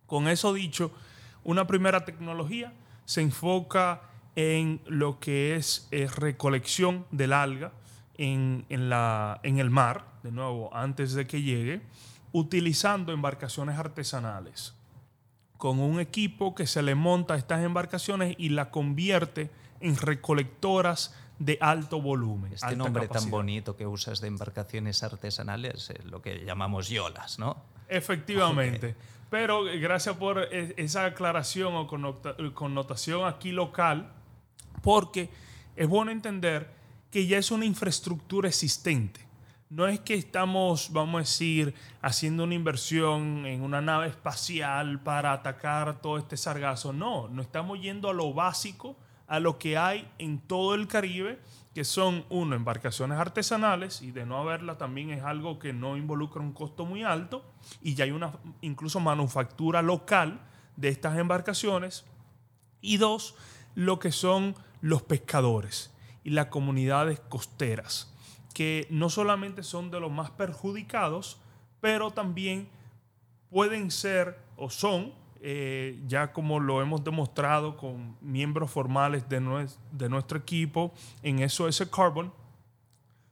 Con 0.04 0.28
eso 0.28 0.52
dicho, 0.52 0.92
una 1.42 1.66
primera 1.66 2.04
tecnología 2.04 2.74
se 3.06 3.22
enfoca 3.22 4.02
en 4.36 4.82
lo 4.84 5.20
que 5.20 5.56
es 5.56 5.88
eh, 5.90 6.06
recolección 6.06 7.06
del 7.10 7.32
alga 7.32 7.72
en, 8.18 8.66
la, 8.68 9.40
en 9.42 9.58
el 9.58 9.70
mar, 9.70 10.04
de 10.22 10.30
nuevo, 10.30 10.68
antes 10.76 11.14
de 11.14 11.26
que 11.26 11.40
llegue, 11.40 11.80
utilizando 12.30 13.14
embarcaciones 13.14 13.78
artesanales, 13.78 14.74
con 15.56 15.78
un 15.78 15.98
equipo 15.98 16.54
que 16.54 16.66
se 16.66 16.82
le 16.82 16.94
monta 16.94 17.32
a 17.32 17.38
estas 17.38 17.64
embarcaciones 17.64 18.36
y 18.36 18.50
la 18.50 18.70
convierte 18.70 19.50
en 19.80 19.96
recolectoras 19.96 21.14
de 21.44 21.58
alto 21.60 22.00
volumen. 22.00 22.52
Este 22.52 22.76
nombre 22.76 23.08
tan 23.08 23.28
bonito 23.28 23.76
que 23.76 23.84
usas 23.84 24.20
de 24.20 24.28
embarcaciones 24.28 25.02
artesanales, 25.02 25.90
es 25.90 26.04
lo 26.04 26.22
que 26.22 26.44
llamamos 26.44 26.88
yolas, 26.88 27.40
¿no? 27.40 27.56
Efectivamente. 27.88 28.94
Pero 29.28 29.64
gracias 29.64 30.16
por 30.16 30.38
e, 30.38 30.74
esa 30.76 31.06
aclaración 31.06 31.74
o 31.74 31.86
connotación 32.54 33.26
aquí 33.26 33.50
local, 33.50 34.12
porque 34.82 35.30
es 35.74 35.88
bueno 35.88 36.12
entender 36.12 36.70
que 37.10 37.26
ya 37.26 37.38
es 37.38 37.50
una 37.50 37.64
infraestructura 37.64 38.48
existente. 38.48 39.20
No 39.68 39.88
es 39.88 39.98
que 39.98 40.14
estamos, 40.14 40.92
vamos 40.92 41.16
a 41.16 41.18
decir, 41.20 41.74
haciendo 42.02 42.44
una 42.44 42.54
inversión 42.54 43.46
en 43.46 43.62
una 43.62 43.80
nave 43.80 44.06
espacial 44.06 45.00
para 45.00 45.32
atacar 45.32 46.00
todo 46.00 46.18
este 46.18 46.36
sargazo. 46.36 46.92
No, 46.92 47.26
no 47.28 47.42
estamos 47.42 47.80
yendo 47.80 48.10
a 48.10 48.12
lo 48.12 48.32
básico 48.32 48.96
a 49.32 49.40
lo 49.40 49.58
que 49.58 49.78
hay 49.78 50.06
en 50.18 50.40
todo 50.40 50.74
el 50.74 50.86
Caribe, 50.86 51.38
que 51.74 51.84
son, 51.84 52.26
uno, 52.28 52.54
embarcaciones 52.54 53.16
artesanales, 53.18 54.02
y 54.02 54.10
de 54.10 54.26
no 54.26 54.36
haberla 54.36 54.76
también 54.76 55.08
es 55.08 55.22
algo 55.22 55.58
que 55.58 55.72
no 55.72 55.96
involucra 55.96 56.42
un 56.42 56.52
costo 56.52 56.84
muy 56.84 57.02
alto, 57.02 57.42
y 57.80 57.94
ya 57.94 58.04
hay 58.04 58.10
una 58.10 58.34
incluso 58.60 59.00
manufactura 59.00 59.80
local 59.80 60.38
de 60.76 60.90
estas 60.90 61.16
embarcaciones, 61.16 62.04
y 62.82 62.98
dos, 62.98 63.34
lo 63.74 63.98
que 63.98 64.12
son 64.12 64.54
los 64.82 65.00
pescadores 65.00 65.94
y 66.24 66.30
las 66.32 66.48
comunidades 66.48 67.18
costeras, 67.18 68.14
que 68.52 68.86
no 68.90 69.08
solamente 69.08 69.62
son 69.62 69.90
de 69.90 69.98
los 69.98 70.12
más 70.12 70.30
perjudicados, 70.32 71.40
pero 71.80 72.10
también 72.10 72.68
pueden 73.48 73.90
ser 73.90 74.38
o 74.58 74.68
son 74.68 75.14
eh, 75.44 76.00
ya 76.06 76.32
como 76.32 76.60
lo 76.60 76.80
hemos 76.80 77.02
demostrado 77.02 77.76
con 77.76 78.16
miembros 78.20 78.70
formales 78.70 79.28
de, 79.28 79.68
de 79.90 80.08
nuestro 80.08 80.38
equipo 80.38 80.92
en 81.22 81.48
SOS 81.48 81.88
Carbon, 81.94 82.32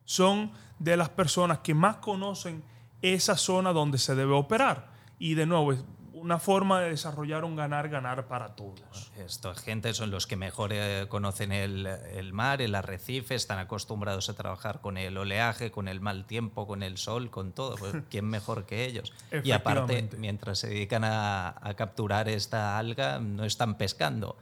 son 0.05 0.51
de 0.81 0.97
las 0.97 1.09
personas 1.09 1.61
que 1.61 1.73
más 1.73 1.97
conocen 1.97 2.65
esa 3.01 3.37
zona 3.37 3.73
donde 3.73 3.97
se 3.97 4.17
debe 4.17 4.33
operar. 4.33 4.91
Y 5.21 5.35
de 5.35 5.47
nuevo, 5.47 5.73
una 6.21 6.39
forma 6.39 6.81
de 6.81 6.91
desarrollar 6.91 7.45
un 7.45 7.57
ganar-ganar 7.57 8.29
para 8.29 8.55
todos. 8.55 9.11
Esta 9.17 9.55
gente 9.55 9.95
son 9.95 10.11
los 10.11 10.27
que 10.27 10.37
mejor 10.37 10.71
eh, 10.73 11.07
conocen 11.09 11.51
el, 11.53 11.87
el, 11.87 12.33
mar, 12.33 12.61
el 12.61 12.75
arrecife, 12.75 13.35
están 13.35 13.59
acostumbrados 13.59 14.29
a 14.29 14.35
trabajar 14.35 14.81
con 14.81 14.97
el 14.97 15.17
oleaje, 15.17 15.71
con 15.71 15.89
el 15.89 16.01
mal 16.01 16.27
tiempo, 16.27 16.67
con 16.67 16.83
el 16.83 16.99
sol, 16.99 17.31
con 17.31 17.53
todo. 17.53 17.77
Pues, 17.77 17.95
¿Quién 18.11 18.27
mejor 18.27 18.67
que 18.67 18.85
ellos? 18.85 19.13
Y 19.43 19.53
aparte, 19.53 20.09
mientras 20.19 20.59
se 20.59 20.69
dedican 20.69 21.05
a, 21.05 21.55
a 21.61 21.75
capturar 21.75 22.29
esta 22.29 22.79
alga, 22.79 23.19
no 23.19 23.45
están 23.45 23.77
pescando. 23.77 24.37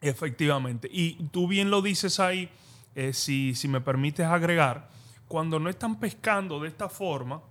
Efectivamente. 0.00 0.88
Y 0.90 1.14
tú 1.32 1.48
bien 1.48 1.70
lo 1.70 1.82
dices 1.82 2.20
ahí, 2.20 2.50
eh, 2.94 3.12
si, 3.12 3.54
si 3.54 3.66
me 3.66 3.80
permites 3.80 4.26
agregar, 4.26 4.88
cuando 5.26 5.58
no 5.58 5.68
están 5.68 5.98
pescando 5.98 6.60
de 6.60 6.68
esta 6.68 6.88
forma, 6.88 7.42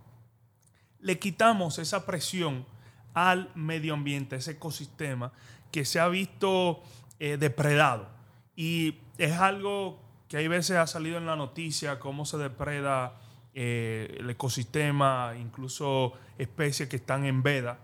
le 1.01 1.19
quitamos 1.19 1.79
esa 1.79 2.05
presión 2.05 2.65
al 3.13 3.51
medio 3.55 3.93
ambiente, 3.93 4.36
ese 4.36 4.51
ecosistema 4.51 5.32
que 5.72 5.86
se 5.86 6.00
ha 6.00 6.08
visto 6.08 6.82
eh, 7.20 7.38
depredado. 7.38 8.08
Y 8.55 9.00
es 9.17 9.34
algo 9.34 10.00
que 10.27 10.38
hay 10.38 10.48
veces 10.48 10.77
ha 10.77 10.88
salido 10.88 11.17
en 11.17 11.25
la 11.25 11.36
noticia, 11.36 12.00
cómo 12.00 12.25
se 12.25 12.38
depreda 12.38 13.20
eh, 13.53 14.17
el 14.20 14.29
ecosistema, 14.29 15.34
incluso 15.39 16.13
especies 16.38 16.89
que 16.89 16.96
están 16.96 17.25
en 17.25 17.43
veda. 17.43 17.79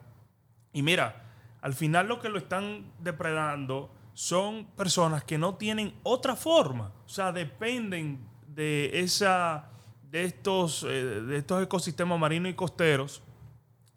Y 0.74 0.82
mira, 0.82 1.24
al 1.62 1.74
final 1.74 2.08
lo 2.08 2.20
que 2.20 2.30
lo 2.30 2.38
están 2.38 2.92
depredando 3.00 3.92
son 4.14 4.66
personas 4.76 5.24
que 5.24 5.38
no 5.38 5.56
tienen 5.56 5.94
otra 6.04 6.36
forma, 6.36 6.92
o 7.06 7.10
sea, 7.10 7.32
dependen 7.32 8.20
de, 8.48 9.00
esa, 9.00 9.70
de, 10.12 10.26
estos, 10.26 10.84
eh, 10.84 11.22
de 11.22 11.38
estos 11.38 11.64
ecosistemas 11.64 12.20
marinos 12.20 12.52
y 12.52 12.56
costeros 12.56 13.22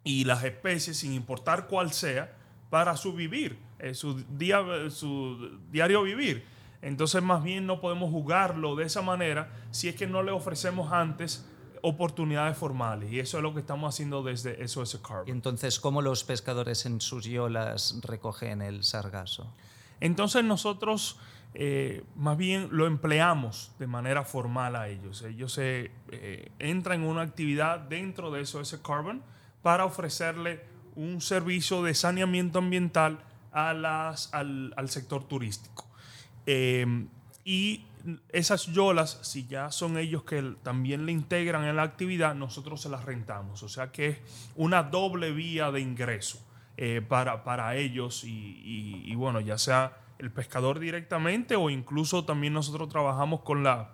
y 0.03 0.25
las 0.25 0.43
especies, 0.43 0.97
sin 0.97 1.13
importar 1.13 1.67
cuál 1.67 1.93
sea, 1.93 2.35
para 2.69 2.97
su 2.97 3.13
vivir, 3.13 3.59
eh, 3.79 3.93
su, 3.93 4.23
día, 4.37 4.63
su 4.89 5.59
diario 5.71 6.03
vivir. 6.03 6.45
Entonces, 6.81 7.21
más 7.23 7.43
bien 7.43 7.65
no 7.65 7.79
podemos 7.79 8.11
jugarlo 8.11 8.75
de 8.75 8.85
esa 8.85 9.01
manera 9.01 9.49
si 9.71 9.87
es 9.87 9.95
que 9.95 10.07
no 10.07 10.21
le 10.23 10.31
ofrecemos 10.31 10.91
antes 10.91 11.45
oportunidades 11.81 12.57
formales. 12.57 13.11
Y 13.11 13.19
eso 13.19 13.37
es 13.37 13.43
lo 13.43 13.53
que 13.53 13.59
estamos 13.59 13.93
haciendo 13.93 14.23
desde 14.23 14.67
SOS 14.67 14.99
Carbon. 15.05 15.27
¿Y 15.27 15.31
entonces 15.31 15.79
cómo 15.79 16.01
los 16.01 16.23
pescadores 16.23 16.85
en 16.85 16.99
sus 16.99 17.25
yolas 17.25 17.99
recogen 18.01 18.61
el 18.61 18.83
sargazo? 18.83 19.53
Entonces 19.99 20.43
nosotros 20.43 21.19
eh, 21.53 22.03
más 22.15 22.37
bien 22.37 22.69
lo 22.71 22.87
empleamos 22.87 23.71
de 23.79 23.87
manera 23.87 24.23
formal 24.23 24.75
a 24.75 24.87
ellos. 24.87 25.21
Ellos 25.21 25.53
se 25.53 25.91
eh, 26.09 26.51
entran 26.59 27.03
en 27.03 27.07
una 27.07 27.21
actividad 27.21 27.79
dentro 27.79 28.31
de 28.31 28.45
SOS 28.45 28.79
Carbon 28.83 29.21
para 29.63 29.85
ofrecerle 29.85 30.61
un 30.95 31.21
servicio 31.21 31.81
de 31.81 31.95
saneamiento 31.95 32.59
ambiental 32.59 33.23
a 33.51 33.73
las, 33.73 34.31
al, 34.33 34.73
sector 34.89 35.23
turístico. 35.23 35.87
Eh, 36.45 37.07
y 37.45 37.85
esas 38.29 38.67
yolas, 38.67 39.19
si 39.23 39.47
ya 39.47 39.71
son 39.71 39.97
ellos 39.97 40.23
que 40.23 40.55
también 40.61 41.05
le 41.05 41.11
integran 41.11 41.63
en 41.63 41.77
la 41.77 41.83
actividad, 41.83 42.35
nosotros 42.35 42.81
se 42.81 42.89
las 42.89 43.05
rentamos. 43.05 43.63
O 43.63 43.69
sea 43.69 43.91
que 43.91 44.07
es 44.09 44.17
una 44.55 44.83
doble 44.83 45.31
vía 45.31 45.71
de 45.71 45.79
ingreso 45.79 46.45
eh, 46.77 47.01
para, 47.07 47.43
para, 47.43 47.75
ellos 47.75 48.23
y, 48.23 49.01
y, 49.05 49.15
bueno, 49.15 49.39
ya 49.39 49.57
sea 49.57 49.97
el 50.19 50.31
pescador 50.31 50.79
directamente 50.79 51.55
o 51.55 51.69
incluso 51.69 52.25
también 52.25 52.53
nosotros 52.53 52.89
trabajamos 52.89 53.41
con 53.41 53.63
la 53.63 53.91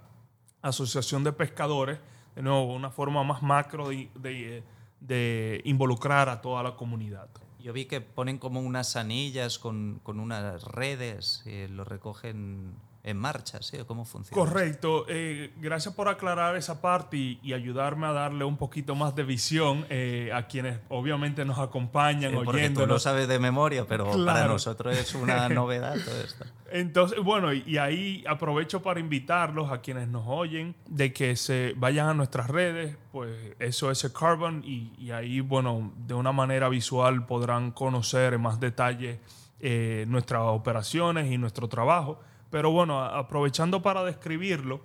Asociación 0.61 1.23
de 1.23 1.31
Pescadores, 1.31 1.99
de 2.35 2.41
nuevo, 2.41 2.73
una 2.73 2.89
forma 2.89 3.23
más 3.23 3.41
macro 3.41 3.89
de, 3.89 4.09
de 4.15 4.63
de 4.99 5.61
involucrar 5.65 6.29
a 6.29 6.41
toda 6.41 6.63
la 6.63 6.75
comunidad. 6.75 7.29
Yo 7.59 7.73
vi 7.73 7.85
que 7.85 8.01
ponen 8.01 8.37
como 8.37 8.61
unas 8.61 8.95
anillas 8.95 9.59
con, 9.59 9.99
con 10.03 10.19
unas 10.19 10.63
redes 10.63 11.43
y 11.45 11.67
lo 11.67 11.83
recogen 11.83 12.73
en 13.09 13.17
marcha, 13.17 13.61
¿sí? 13.61 13.77
¿Cómo 13.87 14.05
funciona? 14.05 14.41
Correcto. 14.41 15.05
Eh, 15.07 15.51
gracias 15.57 15.93
por 15.93 16.07
aclarar 16.07 16.55
esa 16.55 16.81
parte 16.81 17.17
y, 17.17 17.53
ayudarme 17.53 18.07
a 18.07 18.13
darle 18.13 18.45
un 18.45 18.57
poquito 18.57 18.95
más 18.95 19.15
de 19.15 19.23
visión 19.23 19.85
eh, 19.89 20.31
a 20.33 20.47
quienes 20.47 20.79
obviamente 20.87 21.43
nos 21.43 21.59
acompañan 21.59 22.33
oyendo. 22.35 22.45
Porque 22.45 22.69
tú 22.69 22.85
lo 22.85 22.99
sabes 22.99 23.27
de 23.27 23.39
memoria, 23.39 23.85
pero 23.85 24.09
para 24.25 24.47
nosotros 24.47 24.95
es 24.97 25.13
una 25.15 25.49
novedad 25.49 25.95
todo 26.03 26.21
esto. 26.21 26.45
Entonces, 26.71 27.19
bueno, 27.21 27.51
y, 27.51 27.77
ahí 27.77 28.23
aprovecho 28.27 28.81
para 28.81 28.99
invitarlos 28.99 29.71
a 29.71 29.81
quienes 29.81 30.07
nos 30.07 30.23
oyen 30.27 30.75
de 30.87 31.11
que 31.11 31.35
se 31.35 31.73
vayan 31.75 32.07
a 32.07 32.13
nuestras 32.13 32.49
redes, 32.49 32.95
pues 33.11 33.55
eso 33.59 33.89
es 33.91 34.07
Carbon, 34.17 34.63
y, 34.63 34.93
y 34.97 35.11
ahí, 35.11 35.41
bueno, 35.41 35.91
de 35.97 36.13
una 36.13 36.31
manera 36.31 36.69
visual 36.69 37.25
podrán 37.25 37.71
conocer 37.71 38.33
en 38.33 38.41
más 38.41 38.59
detalle 38.59 39.19
eh, 39.61 40.05
nuestras 40.07 40.43
operaciones 40.43 41.29
y 41.29 41.37
nuestro 41.37 41.67
trabajo. 41.67 42.21
Pero 42.49 42.71
bueno, 42.71 43.01
aprovechando 43.01 43.81
para 43.81 44.03
describirlo, 44.03 44.81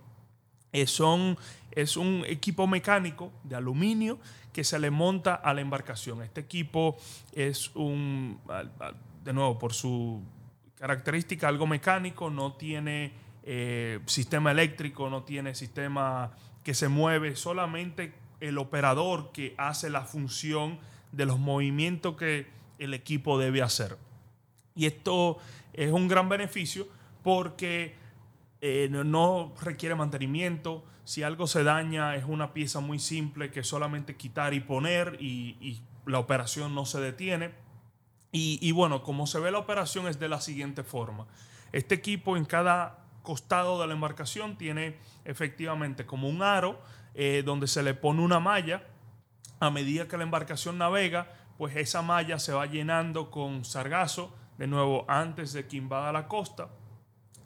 eh, 0.72 0.86
son, 0.86 1.38
es 1.70 1.96
un 1.96 2.24
equipo 2.26 2.66
mecánico 2.66 3.32
de 3.44 3.56
aluminio 3.56 4.18
que 4.52 4.64
se 4.64 4.78
le 4.78 4.90
monta 4.90 5.34
a 5.34 5.54
la 5.54 5.60
embarcación. 5.60 6.22
Este 6.22 6.40
equipo 6.40 6.96
es 7.32 7.74
un, 7.74 8.40
de 9.24 9.32
nuevo, 9.32 9.58
por 9.58 9.72
su 9.72 10.22
característica, 10.76 11.48
algo 11.48 11.66
mecánico, 11.66 12.28
no 12.30 12.54
tiene 12.54 13.12
eh, 13.44 14.00
sistema 14.06 14.50
eléctrico, 14.50 15.08
no 15.08 15.22
tiene 15.22 15.54
sistema 15.54 16.32
que 16.62 16.74
se 16.74 16.88
mueve, 16.88 17.36
solamente 17.36 18.14
el 18.40 18.58
operador 18.58 19.32
que 19.32 19.54
hace 19.56 19.90
la 19.90 20.02
función 20.02 20.78
de 21.12 21.26
los 21.26 21.38
movimientos 21.38 22.16
que 22.16 22.46
el 22.78 22.94
equipo 22.94 23.38
debe 23.38 23.62
hacer. 23.62 23.96
Y 24.74 24.86
esto 24.86 25.38
es 25.72 25.92
un 25.92 26.08
gran 26.08 26.28
beneficio 26.28 26.88
porque 27.24 27.96
eh, 28.60 28.88
no 28.90 29.52
requiere 29.60 29.96
mantenimiento. 29.96 30.84
Si 31.04 31.24
algo 31.24 31.48
se 31.48 31.64
daña, 31.64 32.14
es 32.14 32.24
una 32.24 32.52
pieza 32.52 32.78
muy 32.78 33.00
simple 33.00 33.50
que 33.50 33.64
solamente 33.64 34.16
quitar 34.16 34.54
y 34.54 34.60
poner 34.60 35.16
y, 35.20 35.82
la 36.06 36.18
operación 36.18 36.74
no 36.74 36.84
se 36.84 37.00
detiene. 37.00 37.52
Y, 38.30 38.72
bueno, 38.72 39.02
como 39.02 39.26
se 39.26 39.38
ve 39.38 39.50
la 39.50 39.58
operación 39.58 40.06
es 40.06 40.18
de 40.18 40.28
la 40.28 40.40
siguiente 40.40 40.82
forma. 40.82 41.26
Este 41.72 41.94
equipo 41.94 42.36
en 42.36 42.44
cada 42.44 42.98
costado 43.22 43.80
de 43.80 43.86
la 43.86 43.94
embarcación 43.94 44.58
tiene 44.58 44.98
efectivamente 45.24 46.04
como 46.04 46.28
un 46.28 46.42
aro 46.42 46.78
eh, 47.14 47.42
donde 47.46 47.68
se 47.68 47.82
le 47.82 47.94
pone 47.94 48.20
una 48.20 48.40
malla. 48.40 48.86
A 49.60 49.70
medida 49.70 50.08
que 50.08 50.18
la 50.18 50.24
embarcación 50.24 50.76
navega, 50.76 51.32
pues 51.56 51.74
esa 51.76 52.02
malla 52.02 52.38
se 52.38 52.52
va 52.52 52.66
llenando 52.66 53.30
con 53.30 53.64
sargazo, 53.64 54.34
de 54.58 54.66
nuevo 54.66 55.06
antes 55.08 55.54
de 55.54 55.66
que 55.66 55.76
invada 55.78 56.12
la 56.12 56.28
costa 56.28 56.68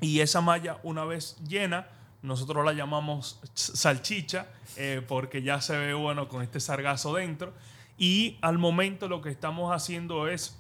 y 0.01 0.21
esa 0.21 0.41
malla, 0.41 0.79
una 0.83 1.05
vez 1.05 1.37
llena, 1.47 1.89
nosotros 2.23 2.65
la 2.65 2.73
llamamos 2.73 3.41
salchicha, 3.55 4.47
eh, 4.77 5.03
porque 5.07 5.43
ya 5.43 5.61
se 5.61 5.77
ve 5.77 5.95
bueno 5.95 6.29
con 6.29 6.43
este 6.43 6.61
sargazo 6.61 7.15
dentro. 7.15 7.53
Y 7.97 8.39
al 8.43 8.59
momento 8.59 9.09
lo 9.09 9.23
que 9.23 9.31
estamos 9.31 9.75
haciendo 9.75 10.29
es 10.29 10.57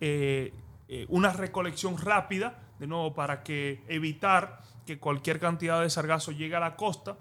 eh, 0.00 0.52
eh, 0.88 1.06
una 1.08 1.32
recolección 1.32 1.98
rápida, 1.98 2.58
de 2.78 2.86
nuevo, 2.86 3.14
para 3.14 3.42
que 3.42 3.82
evitar 3.86 4.62
que 4.86 4.98
cualquier 4.98 5.38
cantidad 5.38 5.80
de 5.80 5.90
sargazo 5.90 6.32
llegue 6.32 6.56
a 6.56 6.60
la 6.60 6.74
costa. 6.76 7.16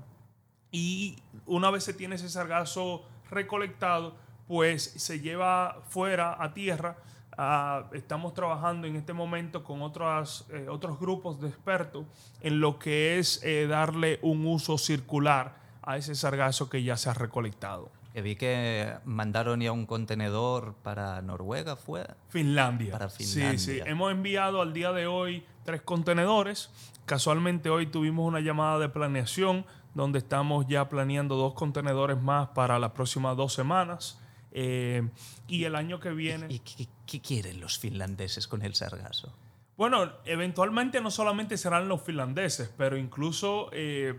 Y 0.72 1.18
una 1.46 1.70
vez 1.70 1.84
se 1.84 1.94
tiene 1.94 2.16
ese 2.16 2.30
sargazo 2.30 3.06
recolectado, 3.30 4.16
pues 4.48 4.84
se 4.84 5.20
lleva 5.20 5.84
fuera 5.90 6.42
a 6.42 6.54
tierra 6.54 6.98
Ah, 7.42 7.86
estamos 7.94 8.34
trabajando 8.34 8.86
en 8.86 8.98
este 8.98 9.14
momento 9.14 9.64
con 9.64 9.82
otras, 9.82 10.46
eh, 10.50 10.68
otros 10.70 11.00
grupos 11.00 11.40
de 11.40 11.48
expertos 11.48 12.04
en 12.42 12.60
lo 12.60 12.78
que 12.78 13.18
es 13.18 13.42
eh, 13.46 13.66
darle 13.66 14.20
un 14.24 14.46
uso 14.46 14.78
circular 14.78 15.56
a 15.82 15.96
ese 15.96 16.16
sargazo 16.16 16.70
que 16.70 16.84
ya 16.84 16.98
se 16.98 17.10
ha 17.10 17.14
recolectado. 17.14 17.92
Que 18.12 18.22
vi 18.22 18.36
que 18.36 18.94
mandaron 19.06 19.62
ya 19.62 19.72
un 19.72 19.86
contenedor 19.86 20.74
para 20.84 21.22
Noruega, 21.22 21.78
¿fue? 21.78 22.06
Finlandia. 22.28 22.92
Para 22.92 23.08
Finlandia. 23.08 23.58
Sí, 23.58 23.76
sí. 23.76 23.80
Hemos 23.86 24.12
enviado 24.12 24.62
al 24.62 24.74
día 24.74 24.92
de 24.92 25.08
hoy 25.08 25.46
tres 25.64 25.82
contenedores. 25.82 26.70
Casualmente 27.06 27.70
hoy 27.70 27.88
tuvimos 27.88 28.28
una 28.28 28.42
llamada 28.42 28.80
de 28.80 28.90
planeación 28.90 29.66
donde 29.94 30.20
estamos 30.20 30.68
ya 30.68 30.90
planeando 30.90 31.38
dos 31.38 31.54
contenedores 31.54 32.22
más 32.22 32.50
para 32.50 32.80
las 32.80 32.92
próximas 32.92 33.38
dos 33.38 33.54
semanas. 33.54 34.20
Eh, 34.52 35.08
y 35.48 35.64
el 35.64 35.76
año 35.76 36.00
que 36.00 36.12
viene... 36.12 36.48
¿Y, 36.50 36.60
qué, 37.06 37.22
quieren 37.22 37.60
los 37.60 37.80
finlandeses 37.80 38.48
con 38.48 38.62
el 38.62 38.76
sargazo? 38.76 39.34
Bueno, 39.78 40.12
eventualmente 40.26 41.02
no 41.02 41.12
solamente 41.12 41.58
serán 41.58 41.88
los 41.88 42.02
finlandeses, 42.02 42.72
pero 42.78 42.98
incluso 42.98 43.70
eh, 43.72 44.16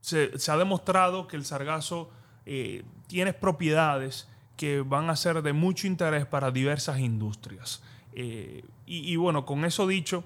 se, 0.00 0.30
ha 0.48 0.56
demostrado 0.56 1.26
que 1.26 1.36
el 1.36 1.44
sargazo 1.44 2.10
eh, 2.46 2.84
tiene 3.06 3.32
propiedades 3.32 4.28
que 4.56 4.80
van 4.80 5.10
a 5.10 5.16
ser 5.16 5.42
de 5.42 5.52
mucho 5.52 5.86
interés 5.86 6.26
para 6.26 6.50
diversas 6.50 6.98
industrias. 6.98 7.82
y, 8.12 9.16
bueno, 9.16 9.46
con 9.46 9.64
eso 9.64 9.86
dicho, 9.86 10.24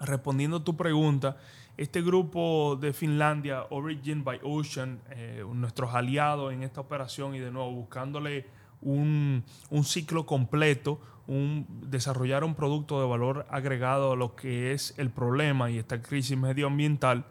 respondiendo 0.00 0.58
a 0.58 0.64
tu 0.64 0.76
pregunta, 0.76 1.36
este 1.76 2.02
grupo 2.02 2.76
de 2.80 2.92
Finlandia, 2.92 3.66
Origin 3.70 4.22
by 4.22 4.40
Ocean, 4.42 5.00
eh, 5.10 5.44
nuestros 5.54 5.94
aliados 5.94 6.52
en 6.52 6.62
esta 6.62 6.80
operación 6.80 7.34
y 7.34 7.40
de 7.40 7.50
nuevo 7.50 7.72
buscándole 7.72 8.46
un, 8.80 9.44
ciclo 9.82 10.26
completo, 10.26 11.00
un, 11.26 11.66
desarrollar 11.86 12.44
un 12.44 12.54
producto 12.54 13.00
de 13.00 13.08
valor 13.08 13.46
agregado 13.50 14.12
a 14.12 14.16
lo 14.16 14.36
que 14.36 14.72
es 14.72 14.94
el 14.98 15.10
problema 15.10 15.70
y 15.70 15.78
esta 15.78 16.00
crisis 16.00 16.36
medioambiental, 16.36 17.24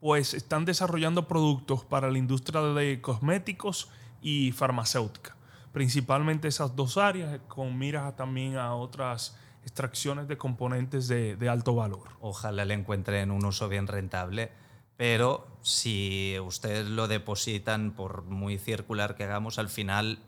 pues 0.00 0.32
están 0.34 0.64
desarrollando 0.64 1.26
productos 1.26 1.84
para 1.84 2.10
la 2.10 2.18
industria 2.18 2.60
de 2.60 3.00
cosméticos 3.00 3.90
y 4.22 4.52
farmacéutica. 4.52 5.36
Principalmente 5.72 6.48
esas 6.48 6.74
dos 6.74 6.98
áreas, 6.98 7.40
con 7.48 7.78
miras 7.78 8.16
también 8.16 8.56
a 8.56 8.74
otras 8.74 9.36
extracciones 9.62 10.28
de 10.28 10.36
componentes 10.36 11.08
de, 11.08 11.48
alto 11.48 11.74
valor. 11.74 12.08
Ojalá 12.20 12.64
le 12.64 12.74
encuentren 12.74 13.30
un 13.30 13.44
uso 13.44 13.68
bien 13.68 13.86
rentable, 13.86 14.50
pero 14.96 15.46
si 15.62 16.36
ustedes 16.40 16.86
lo 16.86 17.08
depositan, 17.08 17.92
por 17.92 18.24
muy 18.24 18.58
circular 18.58 19.14
que 19.14 19.24
hagamos, 19.24 19.58
al 19.58 19.68
final 19.68 20.18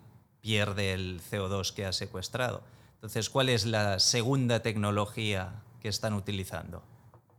pierde 0.40 0.92
el 0.92 1.20
CO2 1.20 1.72
que 1.72 1.86
ha 1.86 1.92
secuestrado. 1.92 2.62
Entonces, 2.94 3.30
¿cuál 3.30 3.48
es 3.48 3.66
la 3.66 3.98
segunda 3.98 4.60
tecnología 4.60 5.62
que 5.80 5.88
están 5.88 6.14
utilizando? 6.14 6.82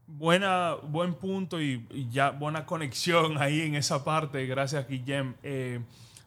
Buena, 0.06 0.76
buen 0.76 1.14
punto 1.16 1.62
y, 1.62 1.88
ya 2.12 2.32
buena 2.32 2.66
conexión 2.66 3.38
ahí 3.42 3.62
en 3.62 3.76
esa 3.76 4.04
parte. 4.04 4.46
Gracias, 4.46 4.88
Guillem. 4.88 5.36
Eh, 5.42 5.80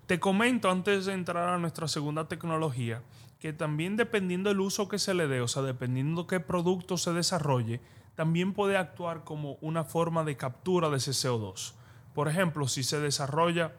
te 0.06 0.20
comento 0.20 0.70
antes 0.70 1.06
de 1.06 1.12
entrar 1.12 1.48
a 1.48 1.58
nuestra 1.58 1.88
segunda 1.88 2.28
tecnología 2.28 3.02
que 3.40 3.52
también 3.52 3.96
dependiendo 3.96 4.48
del 4.48 4.60
uso 4.60 4.88
que 4.88 4.98
se 4.98 5.14
le 5.14 5.28
dé, 5.28 5.40
o 5.40 5.48
sea, 5.48 5.62
dependiendo 5.62 6.26
qué 6.26 6.40
producto 6.40 6.96
se 6.96 7.12
desarrolle, 7.12 7.80
también 8.14 8.54
puede 8.54 8.76
actuar 8.76 9.24
como 9.24 9.58
una 9.60 9.84
forma 9.84 10.24
de 10.24 10.36
captura 10.36 10.88
de 10.88 10.96
ese 10.96 11.10
CO2. 11.10 11.74
Por 12.14 12.28
ejemplo, 12.28 12.66
si 12.66 12.82
se 12.82 12.98
desarrolla 12.98 13.72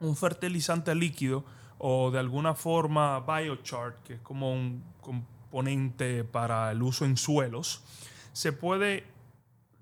un 0.00 0.16
fertilizante 0.16 0.94
líquido 0.94 1.44
o 1.78 2.10
de 2.10 2.18
alguna 2.18 2.54
forma 2.54 3.20
biochar, 3.20 3.98
que 4.02 4.14
es 4.14 4.20
como 4.20 4.52
un 4.52 4.82
componente 5.00 6.24
para 6.24 6.72
el 6.72 6.82
uso 6.82 7.04
en 7.04 7.16
suelos, 7.16 7.84
se 8.32 8.52
puede 8.52 9.06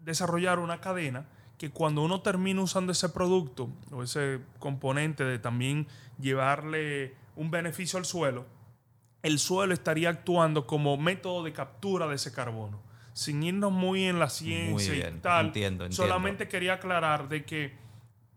desarrollar 0.05 0.59
una 0.59 0.81
cadena 0.81 1.27
que 1.59 1.71
cuando 1.71 2.03
uno 2.03 2.21
termina 2.21 2.62
usando 2.62 2.92
ese 2.92 3.09
producto 3.09 3.68
o 3.90 4.05
ese 4.05 4.40
componente 4.61 5.25
de 5.25 5.38
también 5.38 5.88
llevarle 6.21 7.16
un 7.35 7.51
beneficio 7.51 7.99
al 7.99 8.05
suelo, 8.05 8.47
el 9.23 9.40
suelo 9.40 9.75
estaría 9.75 10.09
actuando 10.09 10.66
como 10.66 10.97
método 10.97 11.42
de 11.42 11.53
captura 11.53 12.07
de 12.07 12.14
ese 12.14 12.33
carbono. 12.33 12.81
Sin 13.12 13.42
irnos 13.42 13.73
muy 13.73 14.05
en 14.05 14.21
la 14.21 14.31
ciencia 14.31 15.09
y 15.09 15.12
tal, 15.21 15.53
solamente 15.90 16.47
quería 16.47 16.75
aclarar 16.75 17.29
de 17.29 17.44
que 17.44 17.77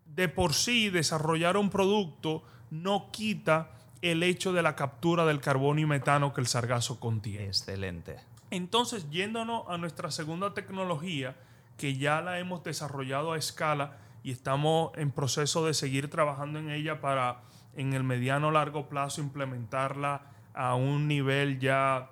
de 0.05 0.27
por 0.27 0.55
sí 0.55 0.89
desarrollar 0.89 1.55
un 1.55 1.69
producto 1.69 2.43
no 2.71 3.09
quita 3.11 3.71
el 4.01 4.23
hecho 4.23 4.51
de 4.53 4.63
la 4.63 4.75
captura 4.75 5.25
del 5.25 5.39
carbono 5.39 5.79
y 5.79 5.85
metano 5.85 6.33
que 6.33 6.41
el 6.41 6.47
sargazo 6.47 6.99
contiene. 6.99 7.45
Excelente. 7.45 8.17
Entonces, 8.49 9.09
yéndonos 9.11 9.65
a 9.69 9.77
nuestra 9.77 10.09
segunda 10.09 10.55
tecnología, 10.55 11.35
que 11.81 11.97
ya 11.97 12.21
la 12.21 12.37
hemos 12.37 12.63
desarrollado 12.63 13.33
a 13.33 13.39
escala 13.39 13.97
y 14.21 14.29
estamos 14.29 14.91
en 14.97 15.09
proceso 15.09 15.65
de 15.65 15.73
seguir 15.73 16.11
trabajando 16.11 16.59
en 16.59 16.69
ella 16.69 17.01
para 17.01 17.41
en 17.73 17.93
el 17.93 18.03
mediano 18.03 18.51
largo 18.51 18.87
plazo 18.87 19.19
implementarla 19.19 20.21
a 20.53 20.75
un 20.75 21.07
nivel 21.07 21.59
ya 21.59 22.11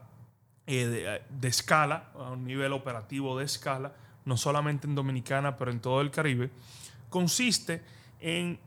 eh, 0.65 1.21
de, 1.29 1.47
escala, 1.47 2.10
a 2.15 2.32
un 2.32 2.45
nivel 2.45 2.73
operativo 2.73 3.38
de 3.38 3.45
escala, 3.45 3.93
no 4.25 4.38
solamente 4.38 4.88
en 4.88 4.95
Dominicana, 4.95 5.55
pero 5.55 5.69
en 5.69 5.82
todo 5.82 6.01
el 6.01 6.10
Caribe, 6.10 6.49
consiste 7.12 7.84
en 8.19 8.60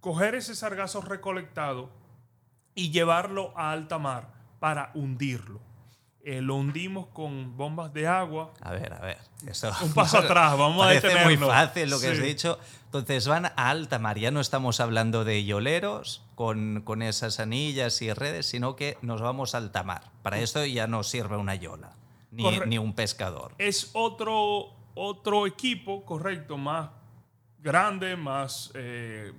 coger 0.00 0.34
ese 0.34 0.56
sargazo 0.56 1.00
recolectado 1.00 1.90
y 2.74 2.90
llevarlo 2.90 3.56
a 3.56 3.70
alta 3.70 4.00
mar 4.00 4.32
para 4.58 4.90
hundirlo. 4.94 5.60
Eh, 6.24 6.40
lo 6.42 6.56
hundimos 6.56 7.06
con 7.08 7.56
bombas 7.56 7.92
de 7.94 8.06
agua. 8.06 8.52
A 8.60 8.72
ver, 8.72 8.92
a 8.92 9.00
ver. 9.00 9.18
Eso, 9.46 9.70
Un 9.82 9.92
paso 9.94 10.18
atrás, 10.24 10.56
vamos 10.58 10.82
a 10.84 10.88
parece 10.88 11.24
muy 11.24 11.36
fácil 11.36 11.88
lo 11.90 11.98
que 12.00 12.08
has 12.08 12.22
dicho. 12.22 12.58
Entonces 12.86 13.26
van 13.28 13.46
a 13.46 13.48
alta 13.70 13.98
mar. 13.98 14.18
Ya 14.18 14.30
no 14.30 14.40
estamos 14.40 14.80
hablando 14.80 15.24
de 15.24 15.44
yoleros 15.44 16.22
con, 16.34 16.82
con 16.84 17.02
esas 17.02 17.38
anillas 17.40 18.02
y 18.02 18.12
redes, 18.12 18.46
sino 18.46 18.74
que 18.76 18.98
nos 19.00 19.20
vamos 19.22 19.54
a 19.54 19.58
alta 19.58 19.82
mar. 19.82 20.02
Para 20.22 20.38
esto 20.40 20.64
ya 20.66 20.86
no 20.86 21.02
sirve 21.04 21.36
una 21.36 21.54
yola, 21.54 21.92
ni, 22.32 22.42
Corre- 22.42 22.66
ni 22.66 22.78
un 22.78 22.92
pescador. 22.94 23.54
Es 23.58 23.90
otro, 23.94 24.74
otro 24.94 25.46
equipo, 25.46 26.04
correcto, 26.04 26.58
más 26.58 26.90
grande, 27.60 28.16
más 28.16 28.72
eh, 28.74 29.32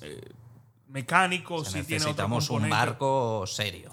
eh, 0.00 0.20
mecánico, 0.88 1.56
O 1.56 1.64
sea, 1.64 1.80
sí 1.80 1.86
tiene 1.86 2.02
otro 2.04 2.28
necesitamos 2.28 2.50
un 2.50 2.68
barco 2.68 3.46
serio. 3.46 3.90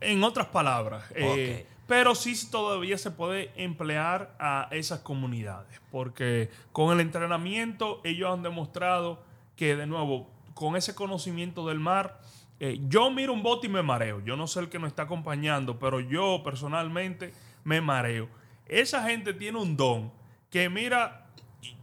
En 0.00 0.22
otras 0.22 0.46
palabras. 0.48 1.04
eh, 1.14 1.66
pero 1.88 2.14
sí 2.14 2.34
todavía 2.50 2.98
se 2.98 3.10
puede 3.10 3.50
emplear 3.56 4.36
a 4.38 4.68
esas 4.72 5.00
comunidades. 5.00 5.80
Porque 5.90 6.50
con 6.70 6.92
el 6.92 7.00
entrenamiento 7.00 8.02
ellos 8.04 8.30
han 8.30 8.42
demostrado 8.42 9.22
que, 9.56 9.74
de 9.74 9.86
nuevo, 9.86 10.30
con 10.52 10.76
ese 10.76 10.94
conocimiento 10.94 11.66
del 11.66 11.80
mar, 11.80 12.20
eh, 12.60 12.78
yo 12.88 13.10
miro 13.10 13.32
un 13.32 13.42
bote 13.42 13.68
y 13.68 13.70
me 13.70 13.82
mareo. 13.82 14.22
Yo 14.22 14.36
no 14.36 14.46
sé 14.46 14.60
el 14.60 14.68
que 14.68 14.78
nos 14.78 14.88
está 14.88 15.04
acompañando, 15.04 15.78
pero 15.78 15.98
yo 16.00 16.42
personalmente 16.44 17.32
me 17.64 17.80
mareo. 17.80 18.28
Esa 18.66 19.02
gente 19.04 19.32
tiene 19.32 19.58
un 19.58 19.74
don 19.74 20.12
que 20.50 20.68
mira, 20.68 21.26
y 21.62 21.74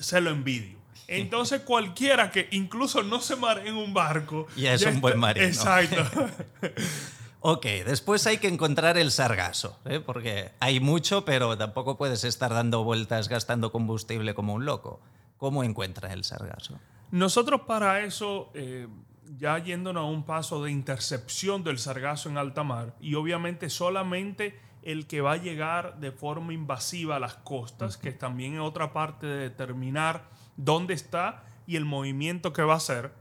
se 0.00 0.20
lo 0.22 0.30
envidio. 0.30 0.78
Entonces 1.08 1.60
cualquiera 1.60 2.30
que 2.30 2.48
incluso 2.52 3.02
no 3.02 3.20
se 3.20 3.36
maree 3.36 3.68
en 3.68 3.74
un 3.74 3.92
barco. 3.92 4.46
Ya 4.56 4.72
es 4.72 4.86
un 4.86 5.02
buen 5.02 5.18
marino. 5.18 5.46
Exacto. 5.46 6.06
Ok, 7.44 7.66
después 7.84 8.24
hay 8.28 8.38
que 8.38 8.46
encontrar 8.46 8.96
el 8.96 9.10
sargazo, 9.10 9.76
¿eh? 9.84 9.98
porque 9.98 10.52
hay 10.60 10.78
mucho, 10.78 11.24
pero 11.24 11.58
tampoco 11.58 11.98
puedes 11.98 12.22
estar 12.22 12.54
dando 12.54 12.84
vueltas 12.84 13.28
gastando 13.28 13.72
combustible 13.72 14.32
como 14.32 14.54
un 14.54 14.64
loco. 14.64 15.00
¿Cómo 15.38 15.64
encuentra 15.64 16.12
el 16.12 16.22
sargazo? 16.22 16.78
Nosotros 17.10 17.62
para 17.62 18.04
eso, 18.04 18.52
eh, 18.54 18.86
ya 19.36 19.58
yéndonos 19.58 20.02
a 20.02 20.06
un 20.06 20.22
paso 20.22 20.62
de 20.62 20.70
intercepción 20.70 21.64
del 21.64 21.80
sargazo 21.80 22.28
en 22.28 22.38
alta 22.38 22.62
mar, 22.62 22.94
y 23.00 23.16
obviamente 23.16 23.70
solamente 23.70 24.60
el 24.82 25.08
que 25.08 25.20
va 25.20 25.32
a 25.32 25.36
llegar 25.36 25.98
de 25.98 26.12
forma 26.12 26.52
invasiva 26.52 27.16
a 27.16 27.20
las 27.20 27.34
costas, 27.34 27.96
que 27.96 28.12
también 28.12 28.54
es 28.54 28.60
otra 28.60 28.92
parte 28.92 29.26
de 29.26 29.38
determinar 29.50 30.28
dónde 30.56 30.94
está 30.94 31.42
y 31.66 31.74
el 31.74 31.86
movimiento 31.86 32.52
que 32.52 32.62
va 32.62 32.74
a 32.74 32.76
hacer. 32.76 33.12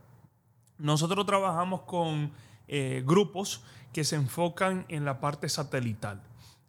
Nosotros 0.78 1.26
trabajamos 1.26 1.82
con 1.82 2.34
eh, 2.68 3.04
grupos 3.04 3.64
que 3.94 4.04
se 4.04 4.16
enfocan 4.16 4.86
en 4.90 5.06
la 5.06 5.20
parte 5.20 5.50
satelital 5.50 6.22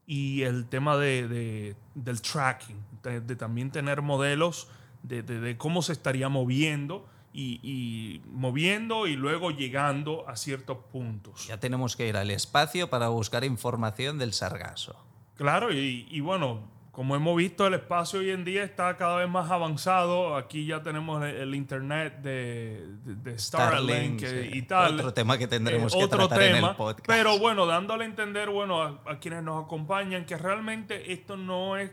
y 0.06 0.42
el 0.42 0.66
tema 0.66 0.96
de, 0.96 1.28
de- 1.28 1.76
del 1.94 2.20
tracking, 2.20 2.76
de, 3.02 3.20
de 3.20 3.36
también 3.36 3.70
tener 3.70 4.02
modelos 4.02 4.68
de, 5.02 5.22
de- 5.22 5.56
cómo 5.56 5.82
se 5.82 5.92
estaría 5.92 6.28
moviendo 6.28 7.06
y, 7.32 7.60
y 7.62 8.20
moviendo 8.30 9.06
y 9.06 9.16
luego 9.16 9.50
llegando 9.52 10.28
a 10.28 10.36
ciertos 10.36 10.78
puntos. 10.92 11.46
Ya 11.46 11.58
tenemos 11.58 11.96
que 11.96 12.08
ir 12.08 12.16
al 12.16 12.30
espacio 12.30 12.90
para 12.90 13.08
buscar 13.08 13.44
información 13.44 14.18
del 14.18 14.32
sargazo. 14.32 14.96
Claro, 15.36 15.72
y, 15.72 16.06
y 16.10 16.20
bueno, 16.20 16.60
como 16.92 17.16
hemos 17.16 17.34
visto, 17.36 17.66
el 17.66 17.72
espacio 17.74 18.20
hoy 18.20 18.30
en 18.30 18.44
día 18.44 18.62
está 18.64 18.96
cada 18.98 19.16
vez 19.16 19.28
más 19.28 19.50
avanzado. 19.50 20.36
Aquí 20.36 20.66
ya 20.66 20.82
tenemos 20.82 21.24
el, 21.24 21.34
el 21.36 21.54
internet 21.54 22.18
de, 22.20 22.86
de- 23.04 23.14
de 23.16 23.38
Starlink, 23.38 24.20
Starlink, 24.20 24.22
eh, 24.22 24.50
y 24.52 24.62
tal. 24.62 24.96
Otro 25.00 25.14
tema 25.14 25.38
que 25.38 25.48
tendremos 25.48 25.94
Eh, 25.94 25.98
que 25.98 26.04
otro 26.04 26.28
tratar 26.28 26.42
en 26.42 26.54
tema, 26.56 26.70
el 26.70 26.76
podcast. 26.76 27.06
Pero 27.06 27.38
bueno, 27.38 27.64
dándole 27.64 28.04
a 28.04 28.06
entender, 28.08 28.50
bueno, 28.50 28.82
a, 28.82 29.00
a 29.06 29.18
quienes 29.20 29.42
nos 29.42 29.64
acompañan, 29.64 30.26
que 30.26 30.36
realmente 30.36 31.12
esto 31.14 31.38
no 31.38 31.78
es, 31.78 31.90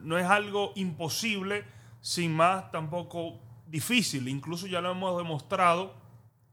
no 0.00 0.16
es 0.16 0.26
algo 0.26 0.72
imposible, 0.76 1.64
sin 2.00 2.36
más 2.36 2.70
tampoco 2.70 3.40
difícil. 3.66 4.28
Incluso 4.28 4.68
ya 4.68 4.80
lo 4.80 4.92
hemos 4.92 5.18
demostrado 5.18 5.92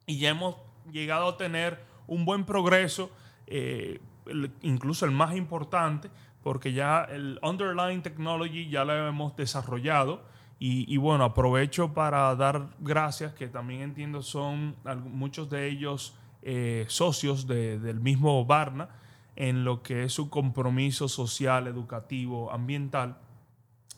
y 0.07 0.17
ya 0.17 0.29
hemos 0.29 0.55
llegado 0.91 1.29
a 1.29 1.37
tener 1.37 1.79
un 2.07 2.25
buen 2.25 2.43
progreso, 2.43 3.11
eh, 3.45 3.99
el- 4.25 4.51
incluso 4.63 5.05
el 5.05 5.11
más 5.11 5.35
importante, 5.35 6.09
porque 6.45 6.73
ya 6.73 7.03
el 7.05 7.39
underlying 7.41 8.03
technology 8.03 8.69
ya 8.69 8.85
lo 8.85 8.93
hemos 9.07 9.35
desarrollado. 9.35 10.21
Y, 10.59 10.85
y 10.93 10.97
bueno, 10.97 11.23
aprovecho 11.23 11.91
para 11.95 12.33
dar 12.35 12.67
gracias, 12.79 13.33
que 13.33 13.47
también 13.47 13.81
entiendo 13.81 14.21
son 14.21 14.75
muchos 15.05 15.49
de 15.49 15.67
ellos 15.67 16.13
eh, 16.43 16.85
socios 16.87 17.47
de- 17.47 17.79
del 17.79 17.99
mismo 17.99 18.45
Barna, 18.45 18.89
en 19.35 19.63
lo 19.65 19.81
que 19.81 20.03
es 20.03 20.13
su 20.13 20.29
compromiso 20.29 21.07
social, 21.07 21.65
educativo, 21.65 22.51
ambiental 22.51 23.17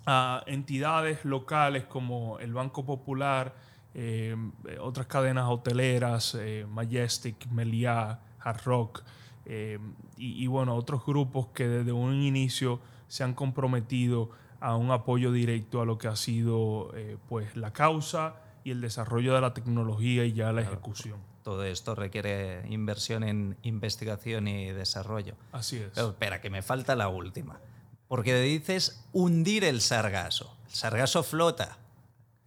a 0.06 0.42
entidades 0.48 1.26
locales 1.26 1.84
como 1.84 2.40
el 2.40 2.54
Banco 2.54 2.86
Popular, 2.86 3.54
eh, 3.94 4.36
otras 4.80 5.08
cadenas 5.08 5.50
hoteleras, 5.50 6.36
eh, 6.40 6.66
Majestic, 6.70 7.46
Meliá, 7.52 8.22
Hard 8.40 8.62
Rock, 8.64 9.04
eh, 9.50 9.80
y, 10.18 10.44
y 10.44 10.48
bueno, 10.48 10.76
otros 10.76 11.06
grupos 11.06 11.48
que 11.48 11.68
desde 11.68 11.94
un 11.94 12.22
inicio 12.22 12.82
se 13.08 13.24
han 13.24 13.34
comprometido 13.34 14.30
a 14.60 14.76
un 14.76 14.92
apoyo 14.92 15.32
directo 15.32 15.82
a 15.82 15.86
lo 15.86 15.98
que 15.98 16.10
ha 16.10 16.16
sido 16.16 16.92
eh, 16.96 17.18
pues 17.30 17.56
la 17.56 17.72
causa 17.72 18.36
y 18.64 18.72
el 18.72 18.82
desarrollo 18.82 19.34
de 19.34 19.42
la 19.42 19.54
tecnología 19.54 20.26
y 20.26 20.34
ya 20.34 20.52
la 20.52 20.62
ejecución. 20.62 21.20
Todo 21.44 21.64
esto 21.64 21.96
requiere 21.96 22.66
inversión 22.68 23.24
en 23.24 23.58
investigación 23.62 24.50
y 24.50 24.72
desarrollo. 24.72 25.36
Así 25.54 25.78
es. 25.78 25.92
Pero 25.96 26.10
espera, 26.10 26.42
que 26.42 26.50
me 26.50 26.62
falta 26.62 26.96
la 26.96 27.08
última. 27.08 27.62
Porque 28.10 28.38
dices 28.42 29.06
hundir 29.14 29.64
el 29.64 29.80
sargazo. 29.80 30.58
El 30.66 30.74
sargazo 30.74 31.24
flota. 31.24 31.78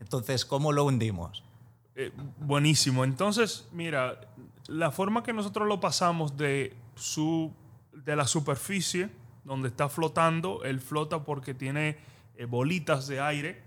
Entonces, 0.01 0.45
¿cómo 0.45 0.73
lo 0.73 0.85
hundimos? 0.85 1.43
Eh, 1.95 2.13
buenísimo. 2.39 3.05
Entonces, 3.05 3.67
mira, 3.73 4.21
la 4.67 4.91
forma 4.91 5.23
que 5.23 5.33
nosotros 5.33 5.67
lo 5.67 5.81
pasamos 5.81 6.37
de, 6.37 6.77
su, 7.01 7.53
de 7.93 8.15
la 8.17 8.27
superficie, 8.27 9.11
donde 9.45 9.69
está 9.69 9.89
flotando, 9.89 10.63
él 10.65 10.81
flota 10.81 11.25
porque 11.25 11.55
tiene 11.55 11.97
eh, 12.37 12.45
bolitas 12.45 13.07
de 13.09 13.21
aire 13.21 13.63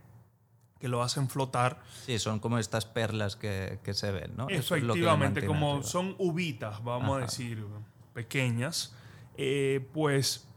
que 0.80 0.88
lo 0.88 1.02
hacen 1.02 1.30
flotar. 1.30 1.82
Sí, 2.06 2.20
son 2.20 2.40
como 2.40 2.58
estas 2.60 2.86
perlas 2.86 3.36
que, 3.36 3.80
que 3.84 3.94
se 3.94 4.12
ven, 4.12 4.34
¿no? 4.36 4.50
Es 4.50 4.60
Efectivamente, 4.72 5.46
como 5.46 5.72
arriba. 5.76 5.88
son 5.88 6.16
uvitas, 6.20 6.84
vamos 6.84 7.18
a 7.18 7.22
decir, 7.22 7.66
pequeñas, 8.14 8.94
eh, 9.38 9.88
pues 9.94 10.48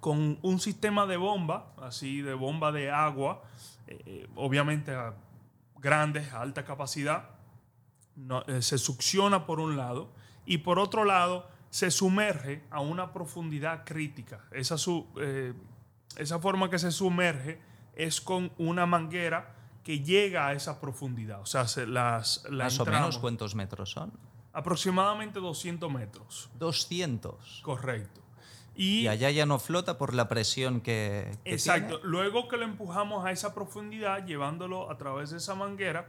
con 0.00 0.38
un 0.42 0.60
sistema 0.60 1.06
de 1.06 1.16
bomba, 1.16 1.72
así 1.80 2.20
de 2.20 2.34
bomba 2.34 2.72
de 2.72 2.90
agua, 2.90 3.42
eh, 3.86 4.28
obviamente 4.36 4.94
a 4.94 5.14
grandes, 5.78 6.32
a 6.32 6.42
alta 6.42 6.64
capacidad, 6.64 7.30
no- 8.16 8.42
eh, 8.46 8.60
se 8.60 8.76
succiona 8.76 9.46
por 9.46 9.60
un 9.60 9.76
lado 9.76 10.10
y 10.44 10.58
por 10.58 10.78
otro 10.78 11.04
lado 11.04 11.48
se 11.74 11.90
sumerge 11.90 12.62
a 12.70 12.78
una 12.78 13.12
profundidad 13.12 13.82
crítica. 13.84 14.44
Esa, 14.52 14.78
su- 14.78 15.08
eh, 15.20 15.52
esa 16.16 16.38
forma 16.38 16.70
que 16.70 16.78
se 16.78 16.92
sumerge 16.92 17.58
es 17.96 18.20
con 18.20 18.52
una 18.58 18.86
manguera 18.86 19.56
que 19.82 19.98
llega 19.98 20.46
a 20.46 20.52
esa 20.52 20.80
profundidad. 20.80 21.40
O 21.40 21.46
sea, 21.46 21.66
se 21.66 21.84
las, 21.88 22.44
la 22.48 22.64
Más 22.66 22.78
o 22.78 22.84
menos, 22.86 23.18
¿cuántos 23.18 23.56
metros 23.56 23.90
son? 23.90 24.12
Aproximadamente 24.52 25.40
200 25.40 25.90
metros. 25.90 26.48
200. 26.60 27.62
Correcto. 27.64 28.20
Y, 28.76 29.00
Y 29.00 29.08
allá 29.08 29.32
ya 29.32 29.44
no 29.44 29.58
flota 29.58 29.98
por 29.98 30.14
la 30.14 30.28
presión 30.28 30.80
que, 30.80 31.36
que 31.44 31.54
exacto. 31.54 31.96
tiene. 31.98 32.08
Luego 32.08 32.46
que 32.46 32.56
lo 32.56 32.62
empujamos 32.64 33.26
a 33.26 33.32
esa 33.32 33.52
profundidad, 33.52 34.24
llevándolo 34.24 34.92
a 34.92 34.96
través 34.96 35.30
de 35.30 35.38
esa 35.38 35.56
manguera, 35.56 36.06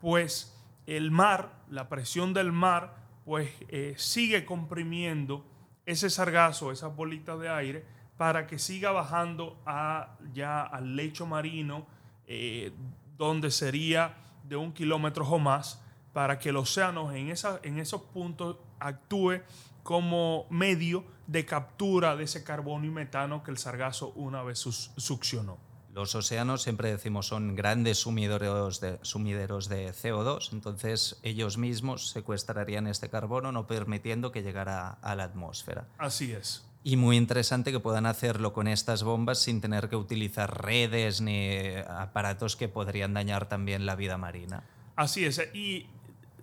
pues 0.00 0.56
el 0.86 1.10
mar, 1.10 1.50
la 1.68 1.88
presión 1.88 2.34
del 2.34 2.52
mar, 2.52 3.07
pues 3.28 3.50
eh, 3.68 3.92
sigue 3.98 4.46
comprimiendo 4.46 5.44
ese 5.84 6.08
sargazo, 6.08 6.72
esas 6.72 6.96
bolitas 6.96 7.38
de 7.38 7.50
aire, 7.50 7.84
para 8.16 8.46
que 8.46 8.58
siga 8.58 8.90
bajando 8.90 9.60
a, 9.66 10.16
ya 10.32 10.62
al 10.62 10.96
lecho 10.96 11.26
marino, 11.26 11.86
eh, 12.26 12.72
donde 13.18 13.50
sería 13.50 14.16
de 14.44 14.56
un 14.56 14.72
kilómetro 14.72 15.28
o 15.28 15.38
más, 15.38 15.84
para 16.14 16.38
que 16.38 16.48
el 16.48 16.56
océano 16.56 17.12
en, 17.12 17.30
en 17.64 17.78
esos 17.78 18.00
puntos 18.00 18.56
actúe 18.80 19.42
como 19.82 20.46
medio 20.48 21.04
de 21.26 21.44
captura 21.44 22.16
de 22.16 22.24
ese 22.24 22.42
carbono 22.42 22.86
y 22.86 22.90
metano 22.90 23.42
que 23.42 23.50
el 23.50 23.58
sargazo 23.58 24.08
una 24.16 24.42
vez 24.42 24.58
succionó. 24.58 25.67
Los 25.92 26.14
océanos, 26.14 26.62
siempre 26.62 26.90
decimos, 26.90 27.26
son 27.26 27.56
grandes 27.56 27.98
sumideros 27.98 28.80
de, 28.80 28.98
sumideros 29.02 29.68
de 29.68 29.92
CO2, 29.92 30.52
entonces 30.52 31.18
ellos 31.22 31.58
mismos 31.58 32.10
secuestrarían 32.10 32.86
este 32.86 33.08
carbono, 33.08 33.52
no 33.52 33.66
permitiendo 33.66 34.30
que 34.30 34.42
llegara 34.42 34.90
a 35.02 35.14
la 35.14 35.24
atmósfera. 35.24 35.88
Así 35.98 36.32
es. 36.32 36.64
Y 36.84 36.96
muy 36.96 37.16
interesante 37.16 37.72
que 37.72 37.80
puedan 37.80 38.06
hacerlo 38.06 38.52
con 38.52 38.68
estas 38.68 39.02
bombas 39.02 39.40
sin 39.40 39.60
tener 39.60 39.88
que 39.88 39.96
utilizar 39.96 40.64
redes 40.64 41.20
ni 41.20 41.74
aparatos 41.88 42.54
que 42.56 42.68
podrían 42.68 43.14
dañar 43.14 43.48
también 43.48 43.84
la 43.84 43.96
vida 43.96 44.16
marina. 44.16 44.62
Así 44.94 45.24
es. 45.24 45.40
Y 45.52 45.86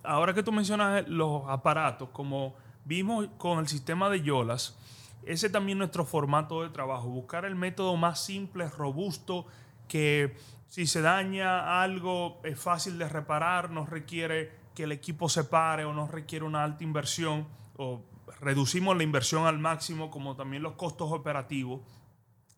ahora 0.02 0.34
que 0.34 0.42
tú 0.42 0.52
mencionas 0.52 1.08
los 1.08 1.42
aparatos, 1.48 2.10
como 2.10 2.54
vimos 2.84 3.28
con 3.38 3.58
el 3.58 3.68
sistema 3.68 4.10
de 4.10 4.22
Yolas, 4.22 4.76
ese 5.26 5.50
también 5.50 5.78
nuestro 5.78 6.04
formato 6.04 6.62
de 6.62 6.70
trabajo, 6.70 7.08
buscar 7.08 7.44
el 7.44 7.56
método 7.56 7.96
más 7.96 8.24
simple, 8.24 8.68
robusto, 8.68 9.46
que 9.88 10.36
si 10.68 10.86
se 10.86 11.00
daña 11.00 11.82
algo 11.82 12.40
es 12.44 12.58
fácil 12.58 12.98
de 12.98 13.08
reparar, 13.08 13.70
no 13.70 13.86
requiere 13.86 14.52
que 14.74 14.84
el 14.84 14.92
equipo 14.92 15.28
se 15.28 15.44
pare 15.44 15.84
o 15.84 15.92
no 15.92 16.06
requiere 16.06 16.44
una 16.44 16.62
alta 16.62 16.84
inversión 16.84 17.46
o 17.76 18.02
reducimos 18.40 18.96
la 18.96 19.02
inversión 19.02 19.46
al 19.46 19.58
máximo 19.58 20.10
como 20.10 20.36
también 20.36 20.62
los 20.62 20.74
costos 20.74 21.10
operativos. 21.12 21.80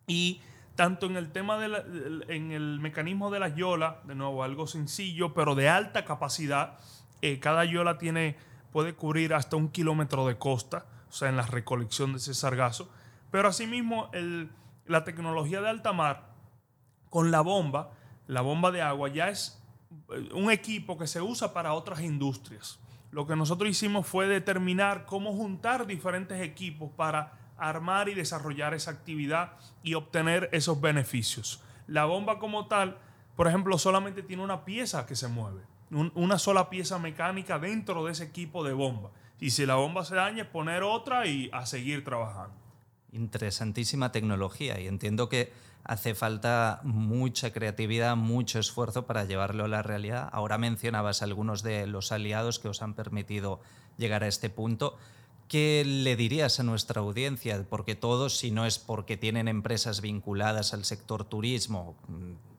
Y 0.07 0.41
tanto 0.75 1.07
en 1.07 1.17
el 1.17 1.33
tema 1.33 1.59
de 1.59 2.25
en 2.29 2.53
el 2.53 2.81
mecanismo 2.81 3.31
de 3.31 3.41
las 3.41 3.55
yolas, 3.57 3.97
de 4.07 4.15
nuevo 4.15 4.43
algo 4.43 4.67
sencillo 4.67 5.35
pero 5.35 5.55
de 5.55 5.69
alta 5.69 6.05
capacidad, 6.05 6.79
eh, 7.23 7.39
cada 7.41 7.65
yola 7.65 7.99
tiene 7.99 8.37
puede 8.73 8.95
cubrir 8.95 9.35
hasta 9.35 9.57
un 9.57 9.69
kilómetro 9.69 10.27
de 10.27 10.39
costa, 10.39 10.87
o 11.09 11.13
sea 11.13 11.29
en 11.29 11.37
la 11.37 11.47
recolección 11.47 12.13
de 12.13 12.19
ese 12.19 12.35
sargazo, 12.35 12.91
pero 13.31 13.49
asimismo 13.49 14.11
el, 14.13 14.51
la 14.87 15.05
tecnología 15.05 15.61
de 15.61 15.69
alta 15.69 15.93
mar 15.93 16.29
con 17.11 17.31
la 17.31 17.41
bomba, 17.41 17.91
la 18.27 18.41
bomba 18.41 18.71
de 18.71 18.83
agua 18.83 19.09
ya 19.09 19.29
es 19.29 19.63
eh, 20.11 20.29
un 20.35 20.51
equipo 20.51 20.99
que 20.99 21.07
se 21.07 21.21
usa 21.21 21.53
para 21.53 21.73
otras 21.73 22.01
industrias. 22.01 22.79
Lo 23.11 23.27
que 23.27 23.37
nosotros 23.37 23.71
hicimos 23.71 24.07
fue 24.07 24.27
determinar 24.27 25.07
cómo 25.07 25.33
juntar 25.33 25.87
diferentes 25.87 26.41
equipos 26.43 26.91
para 26.95 27.33
armar 27.57 28.09
y 28.09 28.15
desarrollar 28.15 28.75
esa 28.75 28.91
actividad 28.91 29.53
y 29.83 29.95
obtener 29.95 30.49
esos 30.53 30.81
beneficios. 30.81 31.63
La 31.87 32.05
bomba 32.05 32.39
como 32.39 32.67
tal, 32.67 32.99
por 33.35 33.49
ejemplo, 33.49 33.79
solamente 33.79 34.23
tiene 34.23 34.43
una 34.43 34.65
pieza 34.65 35.07
que 35.07 35.17
se 35.17 35.29
mueve, 35.29 35.63
una 35.91 36.39
sola 36.39 36.69
pieza 36.69 36.99
mecánica 36.99 37.59
dentro 37.59 38.05
de 38.05 38.13
ese 38.13 38.25
equipo 38.25 38.63
de 38.63 38.75
bomba. 38.75 39.11
Y 39.41 39.51
si 39.51 39.67
la 39.67 39.77
bomba 39.77 40.05
se 40.05 40.15
daña, 40.15 40.51
poner 40.51 40.83
otra 40.83 41.27
y 41.27 41.49
a 41.53 41.67
seguir 41.67 42.05
trabajando. 42.05 42.55
Interesantísima 43.13 44.13
tecnología 44.13 44.81
y 44.81 44.87
entiendo 44.87 45.29
que 45.29 45.53
hace 45.85 46.15
falta 46.15 46.81
mucha 46.83 47.53
creatividad, 47.53 48.17
mucho 48.17 48.59
esfuerzo 48.59 49.07
para 49.07 49.25
llevarlo 49.25 49.65
a 49.65 49.69
la 49.69 49.83
realidad. 49.83 50.29
Ahora 50.33 50.59
mencionabas 50.59 51.23
algunos 51.23 51.63
de 51.63 51.87
los 51.87 52.13
aliados 52.13 52.59
que 52.59 52.69
os 52.69 52.83
han 52.83 52.95
permitido 52.95 53.61
llegar 53.97 54.25
a 54.25 54.29
este 54.29 54.51
punto. 54.51 54.97
¿Qué 55.49 55.83
le 55.87 56.15
dirías 56.15 56.61
a 56.61 56.63
nuestra 56.63 57.01
audiencia? 57.01 57.65
Porque 57.71 57.95
todos, 57.95 58.37
si 58.37 58.51
no 58.51 58.67
es 58.67 58.79
porque 58.79 59.17
tienen 59.17 59.49
empresas 59.49 60.03
vinculadas 60.03 60.75
al 60.75 60.85
sector 60.85 61.25
turismo, 61.25 61.97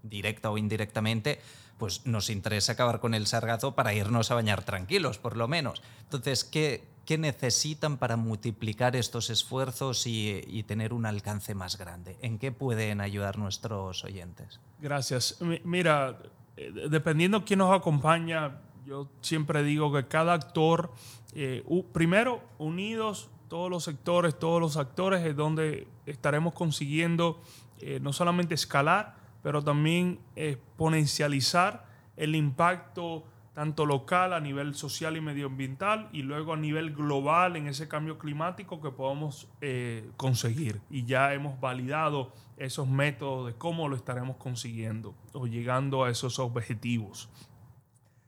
directa 0.03 0.51
o 0.51 0.57
indirectamente, 0.57 1.39
pues 1.77 2.05
nos 2.05 2.29
interesa 2.29 2.73
acabar 2.73 2.99
con 2.99 3.13
el 3.13 3.25
sargazo 3.25 3.73
para 3.73 3.93
irnos 3.93 4.31
a 4.31 4.35
bañar 4.35 4.63
tranquilos, 4.63 5.17
por 5.17 5.37
lo 5.37 5.47
menos. 5.47 5.81
Entonces, 6.03 6.43
¿qué, 6.43 6.83
¿qué 7.05 7.17
necesitan 7.17 7.97
para 7.97 8.17
multiplicar 8.17 8.95
estos 8.95 9.29
esfuerzos 9.29 10.05
y, 10.05 10.63
tener 10.67 10.93
un 10.93 11.07
alcance 11.07 11.55
más 11.55 11.77
grande? 11.77 12.17
¿En 12.21 12.37
qué 12.37 12.51
pueden 12.51 13.01
ayudar 13.01 13.39
nuestros 13.39 14.03
oyentes? 14.03 14.59
Gracias. 14.79 15.37
Mira, 15.63 16.19
eh, 16.55 16.71
dependiendo 16.89 17.45
quién 17.45 17.59
nos 17.59 17.75
acompaña, 17.75 18.59
yo 18.85 19.09
siempre 19.21 19.63
digo 19.63 19.91
que 19.91 20.07
cada 20.07 20.33
actor, 20.33 20.93
eh, 21.33 21.63
primero, 21.93 22.43
unidos, 22.59 23.29
todos 23.47 23.69
los 23.69 23.85
sectores, 23.85 24.37
todos 24.37 24.61
los 24.61 24.77
actores, 24.77 25.25
es 25.25 25.35
donde 25.35 25.87
estaremos 26.05 26.53
consiguiendo 26.53 27.41
eh, 27.79 27.99
no 28.01 28.13
solamente 28.13 28.53
escalar, 28.53 29.15
pero 29.41 29.63
también 29.63 30.19
exponencializar 30.35 31.85
el 32.17 32.35
impacto 32.35 33.25
tanto 33.59 33.85
local 33.85 34.31
a 34.31 34.39
nivel 34.39 34.73
social 34.73 35.17
y 35.17 35.21
medioambiental 35.21 36.07
y 36.13 36.21
luego 36.21 36.53
a 36.53 36.55
nivel 36.55 36.93
global 36.93 37.57
en 37.57 37.67
ese 37.67 37.89
cambio 37.89 38.17
climático 38.17 38.79
que 38.79 38.89
podamos 38.89 39.49
eh, 39.59 40.09
conseguir. 40.15 40.79
Y 40.89 41.03
ya 41.03 41.33
hemos 41.33 41.59
validado 41.59 42.31
esos 42.55 42.87
métodos 42.87 43.47
de 43.47 43.57
cómo 43.57 43.89
lo 43.89 43.97
estaremos 43.97 44.37
consiguiendo 44.37 45.13
o 45.33 45.45
llegando 45.45 46.05
a 46.05 46.09
esos 46.09 46.39
objetivos. 46.39 47.29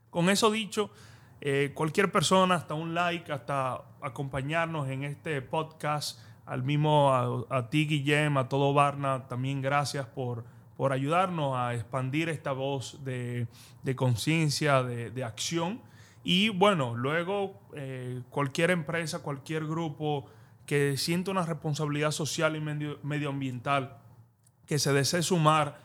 Con 0.10 0.30
eso 0.30 0.52
dicho, 0.52 0.92
eh, 1.40 1.72
cualquier 1.74 2.12
persona, 2.12 2.56
hasta 2.56 2.74
un 2.74 2.94
like, 2.94 3.32
hasta 3.32 3.86
acompañarnos 4.02 4.90
en 4.90 5.06
este 5.06 5.42
podcast, 5.42 6.20
al 6.46 6.64
mismo 6.64 7.14
a, 7.14 7.58
a 7.58 7.70
ti 7.70 7.88
Guillem, 7.88 8.38
a 8.38 8.50
todo 8.50 8.74
Barna, 8.74 9.28
también 9.30 9.62
gracias 9.62 10.06
por 10.08 10.44
por 10.82 10.94
ayudarnos 10.94 11.56
a 11.56 11.76
expandir 11.76 12.28
esta 12.28 12.54
voz 12.54 13.04
de, 13.04 13.46
conciencia, 13.96 14.82
de, 14.82 15.24
acción. 15.24 15.80
Y 16.24 16.50
bueno, 16.50 16.96
luego 16.96 17.54
eh, 17.76 18.24
cualquier 18.32 18.72
empresa, 18.72 19.20
cualquier 19.20 19.68
grupo 19.68 20.26
que 20.66 20.98
sienta 20.98 21.30
una 21.30 21.46
responsabilidad 21.46 22.10
social 22.10 22.56
y 22.56 22.62
medioambiental, 23.04 24.00
que 24.66 24.80
se 24.80 24.92
desee 24.92 25.22
sumar, 25.22 25.84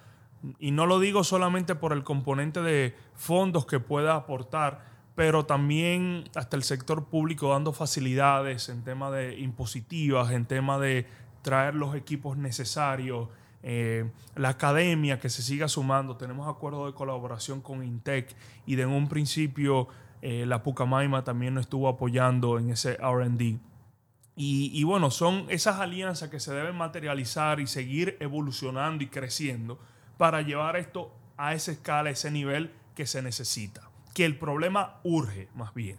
y 0.58 0.70
no 0.70 0.86
lo 0.86 0.98
digo 0.98 1.24
solamente 1.24 1.74
por 1.74 1.92
el 1.92 2.02
componente 2.02 2.62
de 2.62 2.96
fondos 3.14 3.66
que 3.66 3.80
pueda 3.80 4.14
aportar, 4.14 4.82
pero 5.14 5.44
también 5.44 6.24
hasta 6.34 6.56
el 6.56 6.62
sector 6.62 7.04
público 7.04 7.50
dando 7.50 7.74
facilidades 7.74 8.70
en 8.70 8.82
tema 8.82 9.10
de 9.10 9.38
impositivas, 9.40 10.30
en 10.30 10.46
tema 10.46 10.78
de 10.78 11.06
traer 11.42 11.74
los 11.74 11.94
equipos 11.94 12.38
necesarios, 12.38 13.28
eh, 13.68 14.08
la 14.36 14.50
academia 14.50 15.18
que 15.18 15.28
se 15.28 15.42
siga 15.42 15.66
sumando. 15.66 16.16
Tenemos 16.16 16.46
acuerdos 16.48 16.86
de 16.86 16.94
colaboración 16.94 17.60
con 17.60 17.82
Intec 17.82 18.32
y 18.64 18.76
de 18.76 18.86
un 18.86 19.08
principio 19.08 19.88
eh, 20.22 20.46
la 20.46 20.62
Pucamaima 20.62 21.24
también 21.24 21.54
nos 21.54 21.62
estuvo 21.62 21.88
apoyando 21.88 22.60
en 22.60 22.70
ese 22.70 22.94
RD. 22.94 23.58
Y, 24.38 24.84
bueno, 24.84 25.10
son 25.10 25.46
esas 25.48 25.80
alianzas 25.80 26.28
que 26.28 26.40
se 26.40 26.52
deben 26.52 26.76
materializar 26.76 27.58
y 27.58 27.66
seguir 27.66 28.18
evolucionando 28.20 29.02
y 29.02 29.08
creciendo 29.08 29.80
para 30.18 30.42
llevar 30.42 30.76
esto 30.76 31.10
a 31.38 31.54
esa 31.54 31.72
escala, 31.72 32.10
ese 32.10 32.30
nivel 32.30 32.70
que 32.94 33.06
se 33.06 33.22
necesita. 33.22 33.90
Que 34.14 34.26
el 34.26 34.38
problema 34.38 35.00
urge, 35.04 35.48
más 35.54 35.72
bien. 35.72 35.96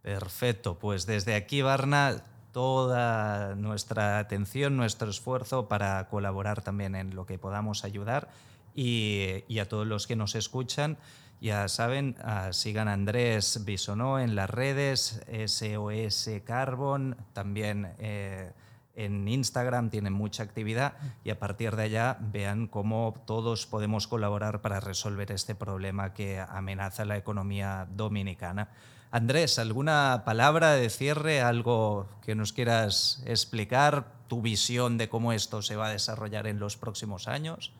Perfecto, 0.00 0.78
pues 0.78 1.04
desde 1.04 1.34
aquí, 1.34 1.60
Barna, 1.60 2.24
toda 2.56 3.54
nuestra 3.54 4.18
atención, 4.18 4.78
nuestro 4.78 5.10
esfuerzo 5.10 5.68
para 5.68 6.08
colaborar 6.08 6.62
también 6.62 6.94
en 6.94 7.14
lo 7.14 7.26
que 7.26 7.36
podamos 7.38 7.84
ayudar 7.84 8.30
y, 8.74 9.58
a 9.60 9.68
todos 9.68 9.86
los 9.86 10.06
que 10.06 10.16
nos 10.16 10.34
escuchan. 10.34 10.96
Ya 11.38 11.68
saben, 11.68 12.16
ah, 12.24 12.54
sigan 12.54 12.88
a 12.88 12.94
Andrés 12.94 13.62
Bisonó 13.66 14.18
en 14.18 14.34
las 14.34 14.48
redes, 14.48 15.20
SOS 15.28 16.30
Carbon, 16.46 17.18
también 17.34 17.92
eh, 17.98 18.52
en 18.94 19.28
Instagram 19.28 19.90
tienen 19.90 20.14
mucha 20.14 20.42
actividad 20.42 20.94
y 21.24 21.28
a 21.28 21.38
partir 21.38 21.76
de 21.76 21.82
allá 21.82 22.16
vean 22.22 22.68
cómo 22.68 23.22
todos 23.26 23.66
podemos 23.66 24.06
colaborar 24.06 24.62
para 24.62 24.80
resolver 24.80 25.30
este 25.30 25.54
problema 25.54 26.14
que 26.14 26.40
amenaza 26.40 27.04
la 27.04 27.18
economía 27.18 27.86
dominicana. 27.90 28.70
Andrés, 29.10 29.58
¿alguna 29.58 30.22
palabra 30.24 30.72
de 30.72 30.90
cierre, 30.90 31.40
algo 31.40 32.08
que 32.22 32.34
nos 32.34 32.52
quieras 32.52 33.22
explicar, 33.26 34.12
tu 34.28 34.42
visión 34.42 34.98
de 34.98 35.08
cómo 35.08 35.32
esto 35.32 35.62
se 35.62 35.76
va 35.76 35.86
a 35.86 35.90
desarrollar 35.90 36.46
en 36.46 36.58
los 36.58 36.76
próximos 36.76 37.28
años? 37.28 37.72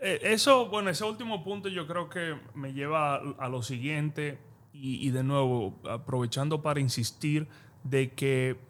Eh, 0.00 0.20
eso, 0.22 0.68
bueno, 0.68 0.90
ese 0.90 1.04
último 1.04 1.42
punto 1.42 1.68
yo 1.68 1.86
creo 1.86 2.08
que 2.08 2.38
me 2.54 2.72
lleva 2.72 3.16
a, 3.16 3.48
lo 3.48 3.62
siguiente 3.62 4.38
y, 4.72 5.10
de 5.10 5.24
nuevo, 5.24 5.80
aprovechando 5.90 6.62
para 6.62 6.78
insistir 6.78 7.48
de 7.82 8.12
que 8.12 8.60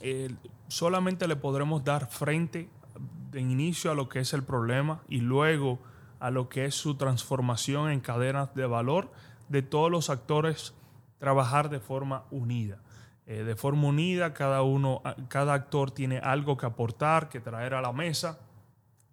eh, 0.00 0.30
solamente 0.68 1.26
le 1.26 1.34
podremos 1.34 1.82
dar 1.82 2.08
frente 2.08 2.68
de 3.30 3.40
inicio 3.40 3.90
a 3.90 3.94
lo 3.94 4.08
que 4.08 4.20
es 4.20 4.32
el 4.32 4.44
problema 4.44 5.02
y 5.08 5.20
luego 5.20 5.80
a 6.20 6.30
lo 6.30 6.48
que 6.48 6.66
es 6.66 6.74
su 6.74 6.94
transformación 6.94 7.90
en 7.90 8.00
cadenas 8.00 8.54
de 8.54 8.66
valor 8.66 9.10
de 9.48 9.62
todos 9.62 9.90
los 9.90 10.08
actores 10.08 10.74
trabajar 11.18 11.68
de 11.68 11.80
forma 11.80 12.24
unida. 12.30 12.78
Eh, 13.26 13.42
de 13.42 13.56
forma 13.56 13.88
unida, 13.88 14.34
cada 14.34 14.62
uno, 14.62 15.02
cada 15.28 15.54
actor 15.54 15.90
tiene 15.90 16.18
algo 16.18 16.56
que 16.56 16.66
aportar, 16.66 17.28
que 17.28 17.40
traer 17.40 17.74
a 17.74 17.80
la 17.80 17.92
mesa, 17.92 18.38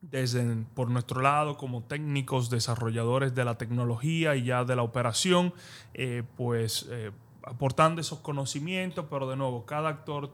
desde 0.01 0.43
por 0.75 0.89
nuestro 0.89 1.21
lado 1.21 1.57
como 1.57 1.83
técnicos, 1.83 2.49
desarrolladores 2.49 3.33
de 3.33 3.45
la 3.45 3.57
tecnología 3.57 4.35
y 4.35 4.43
ya 4.43 4.65
de 4.65 4.75
la 4.75 4.83
operación, 4.83 5.53
eh, 5.93 6.23
pues 6.35 6.87
eh, 6.91 7.11
aportando 7.43 8.01
esos 8.01 8.19
conocimientos, 8.19 9.05
pero 9.09 9.27
de 9.29 9.35
nuevo, 9.35 9.65
cada 9.65 9.89
actor 9.89 10.31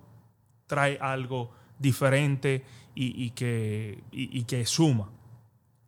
trae 0.67 0.97
algo 0.99 1.51
diferente 1.77 2.65
y, 2.95 3.29
que, 3.29 4.03
y 4.11 4.43
que 4.43 4.65
suma. 4.65 5.09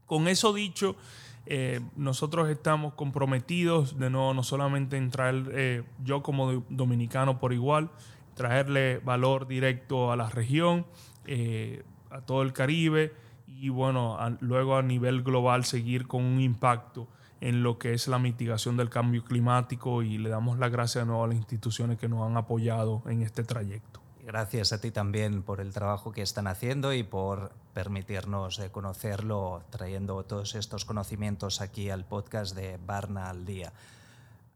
Con 0.06 0.30
eso 0.30 0.54
dicho, 0.54 0.96
eh, 1.45 1.82
nosotros 1.95 2.49
estamos 2.49 2.93
comprometidos 2.93 3.97
de 3.97 4.10
nuevo 4.10 4.34
no 4.34 4.43
solamente 4.43 4.97
en 4.97 5.10
traer, 5.10 5.49
eh, 5.54 5.84
yo 6.04 6.21
como 6.21 6.63
dominicano 6.69 7.39
por 7.39 7.54
igual, 7.54 7.89
traerle 8.36 8.99
valor 8.99 9.47
directo 9.47 10.12
a 10.12 10.15
la 10.15 10.30
región, 10.30 10.86
eh, 11.25 11.84
a 12.10 12.21
todo 12.21 12.41
el 12.43 12.54
Caribe 12.54 13.13
y 13.47 13.69
bueno, 13.69 14.17
luego 14.39 14.77
a 14.77 14.82
nivel 14.82 15.23
global 15.23 15.65
seguir 15.65 16.08
con 16.08 16.23
un 16.23 16.41
impacto 16.41 17.08
en 17.41 17.63
lo 17.63 17.80
que 17.80 17.93
es 17.93 18.08
la 18.08 18.19
mitigación 18.19 18.77
del 18.77 18.89
cambio 18.89 19.23
climático 19.23 20.04
y 20.04 20.17
le 20.17 20.30
damos 20.30 20.60
las 20.60 20.71
gracias 20.71 21.04
de 21.04 21.08
nuevo 21.08 21.23
a 21.23 21.27
las 21.27 21.38
instituciones 21.38 21.97
que 21.97 22.08
nos 22.08 22.27
han 22.27 22.38
apoyado 22.38 23.01
en 23.08 23.23
este 23.23 23.43
trayecto. 23.43 24.01
Gracias 24.23 24.71
a 24.71 24.79
ti 24.79 24.91
también 24.91 25.41
por 25.41 25.60
el 25.62 25.73
trabajo 25.73 26.12
que 26.12 26.21
están 26.21 26.45
haciendo 26.47 26.93
y 26.93 27.01
por 27.01 27.53
permitirnos 27.73 28.62
conocerlo 28.71 29.63
trayendo 29.71 30.23
todos 30.23 30.53
estos 30.53 30.86
conocimientos 30.86 31.60
aquí 31.60 31.89
al 31.89 32.05
podcast 32.05 32.55
de 32.55 32.77
Barna 32.77 33.29
al 33.29 33.45
Día. 33.45 33.73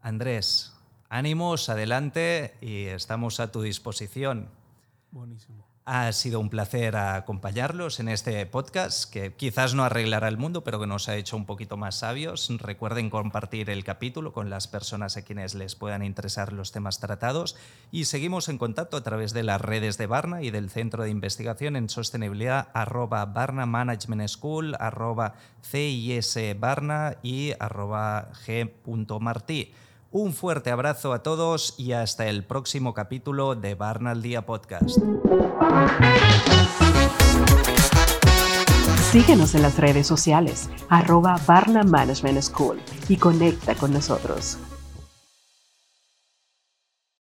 Andrés, 0.02 0.72
ánimos, 1.08 1.68
adelante 1.68 2.56
y 2.60 2.84
estamos 2.84 3.40
a 3.40 3.50
tu 3.50 3.60
disposición. 3.62 4.48
Buenísimo. 5.10 5.65
Ha 5.88 6.10
sido 6.10 6.40
un 6.40 6.50
placer 6.50 6.96
acompañarlos 6.96 8.00
en 8.00 8.08
este 8.08 8.44
podcast 8.44 9.08
que 9.08 9.34
quizás 9.34 9.74
no 9.74 9.84
arreglará 9.84 10.26
el 10.26 10.36
mundo, 10.36 10.64
pero 10.64 10.80
que 10.80 10.88
nos 10.88 11.08
ha 11.08 11.14
hecho 11.14 11.36
un 11.36 11.46
poquito 11.46 11.76
más 11.76 12.00
sabios. 12.00 12.50
Recuerden 12.58 13.08
compartir 13.08 13.70
el 13.70 13.84
capítulo 13.84 14.32
con 14.32 14.50
las 14.50 14.66
personas 14.66 15.16
a 15.16 15.22
quienes 15.22 15.54
les 15.54 15.76
puedan 15.76 16.02
interesar 16.02 16.52
los 16.52 16.72
temas 16.72 16.98
tratados 16.98 17.54
y 17.92 18.06
seguimos 18.06 18.48
en 18.48 18.58
contacto 18.58 18.96
a 18.96 19.04
través 19.04 19.32
de 19.32 19.44
las 19.44 19.60
redes 19.60 19.96
de 19.96 20.08
Barna 20.08 20.42
y 20.42 20.50
del 20.50 20.70
Centro 20.70 21.04
de 21.04 21.10
Investigación 21.10 21.76
en 21.76 21.88
Sostenibilidad 21.88 22.66
arroba 22.74 23.24
Barna 23.24 23.64
Management 23.64 24.28
School 24.28 24.74
arroba 24.80 25.34
CIS 25.62 26.36
Barna 26.58 27.18
y 27.22 27.52
arroba 27.60 28.32
G.martí. 28.44 29.72
Un 30.18 30.32
fuerte 30.32 30.70
abrazo 30.70 31.12
a 31.12 31.22
todos 31.22 31.74
y 31.76 31.92
hasta 31.92 32.26
el 32.26 32.42
próximo 32.42 32.94
capítulo 32.94 33.54
de 33.54 33.74
Barna 33.74 34.12
al 34.12 34.22
Día 34.22 34.46
Podcast. 34.46 34.96
Síguenos 39.12 39.54
en 39.54 39.60
las 39.60 39.78
redes 39.78 40.06
sociales, 40.06 40.70
arroba 40.88 41.38
Barna 41.46 41.82
Management 41.82 42.40
School 42.40 42.80
y 43.10 43.18
conecta 43.18 43.74
con 43.74 43.92
nosotros. 43.92 44.56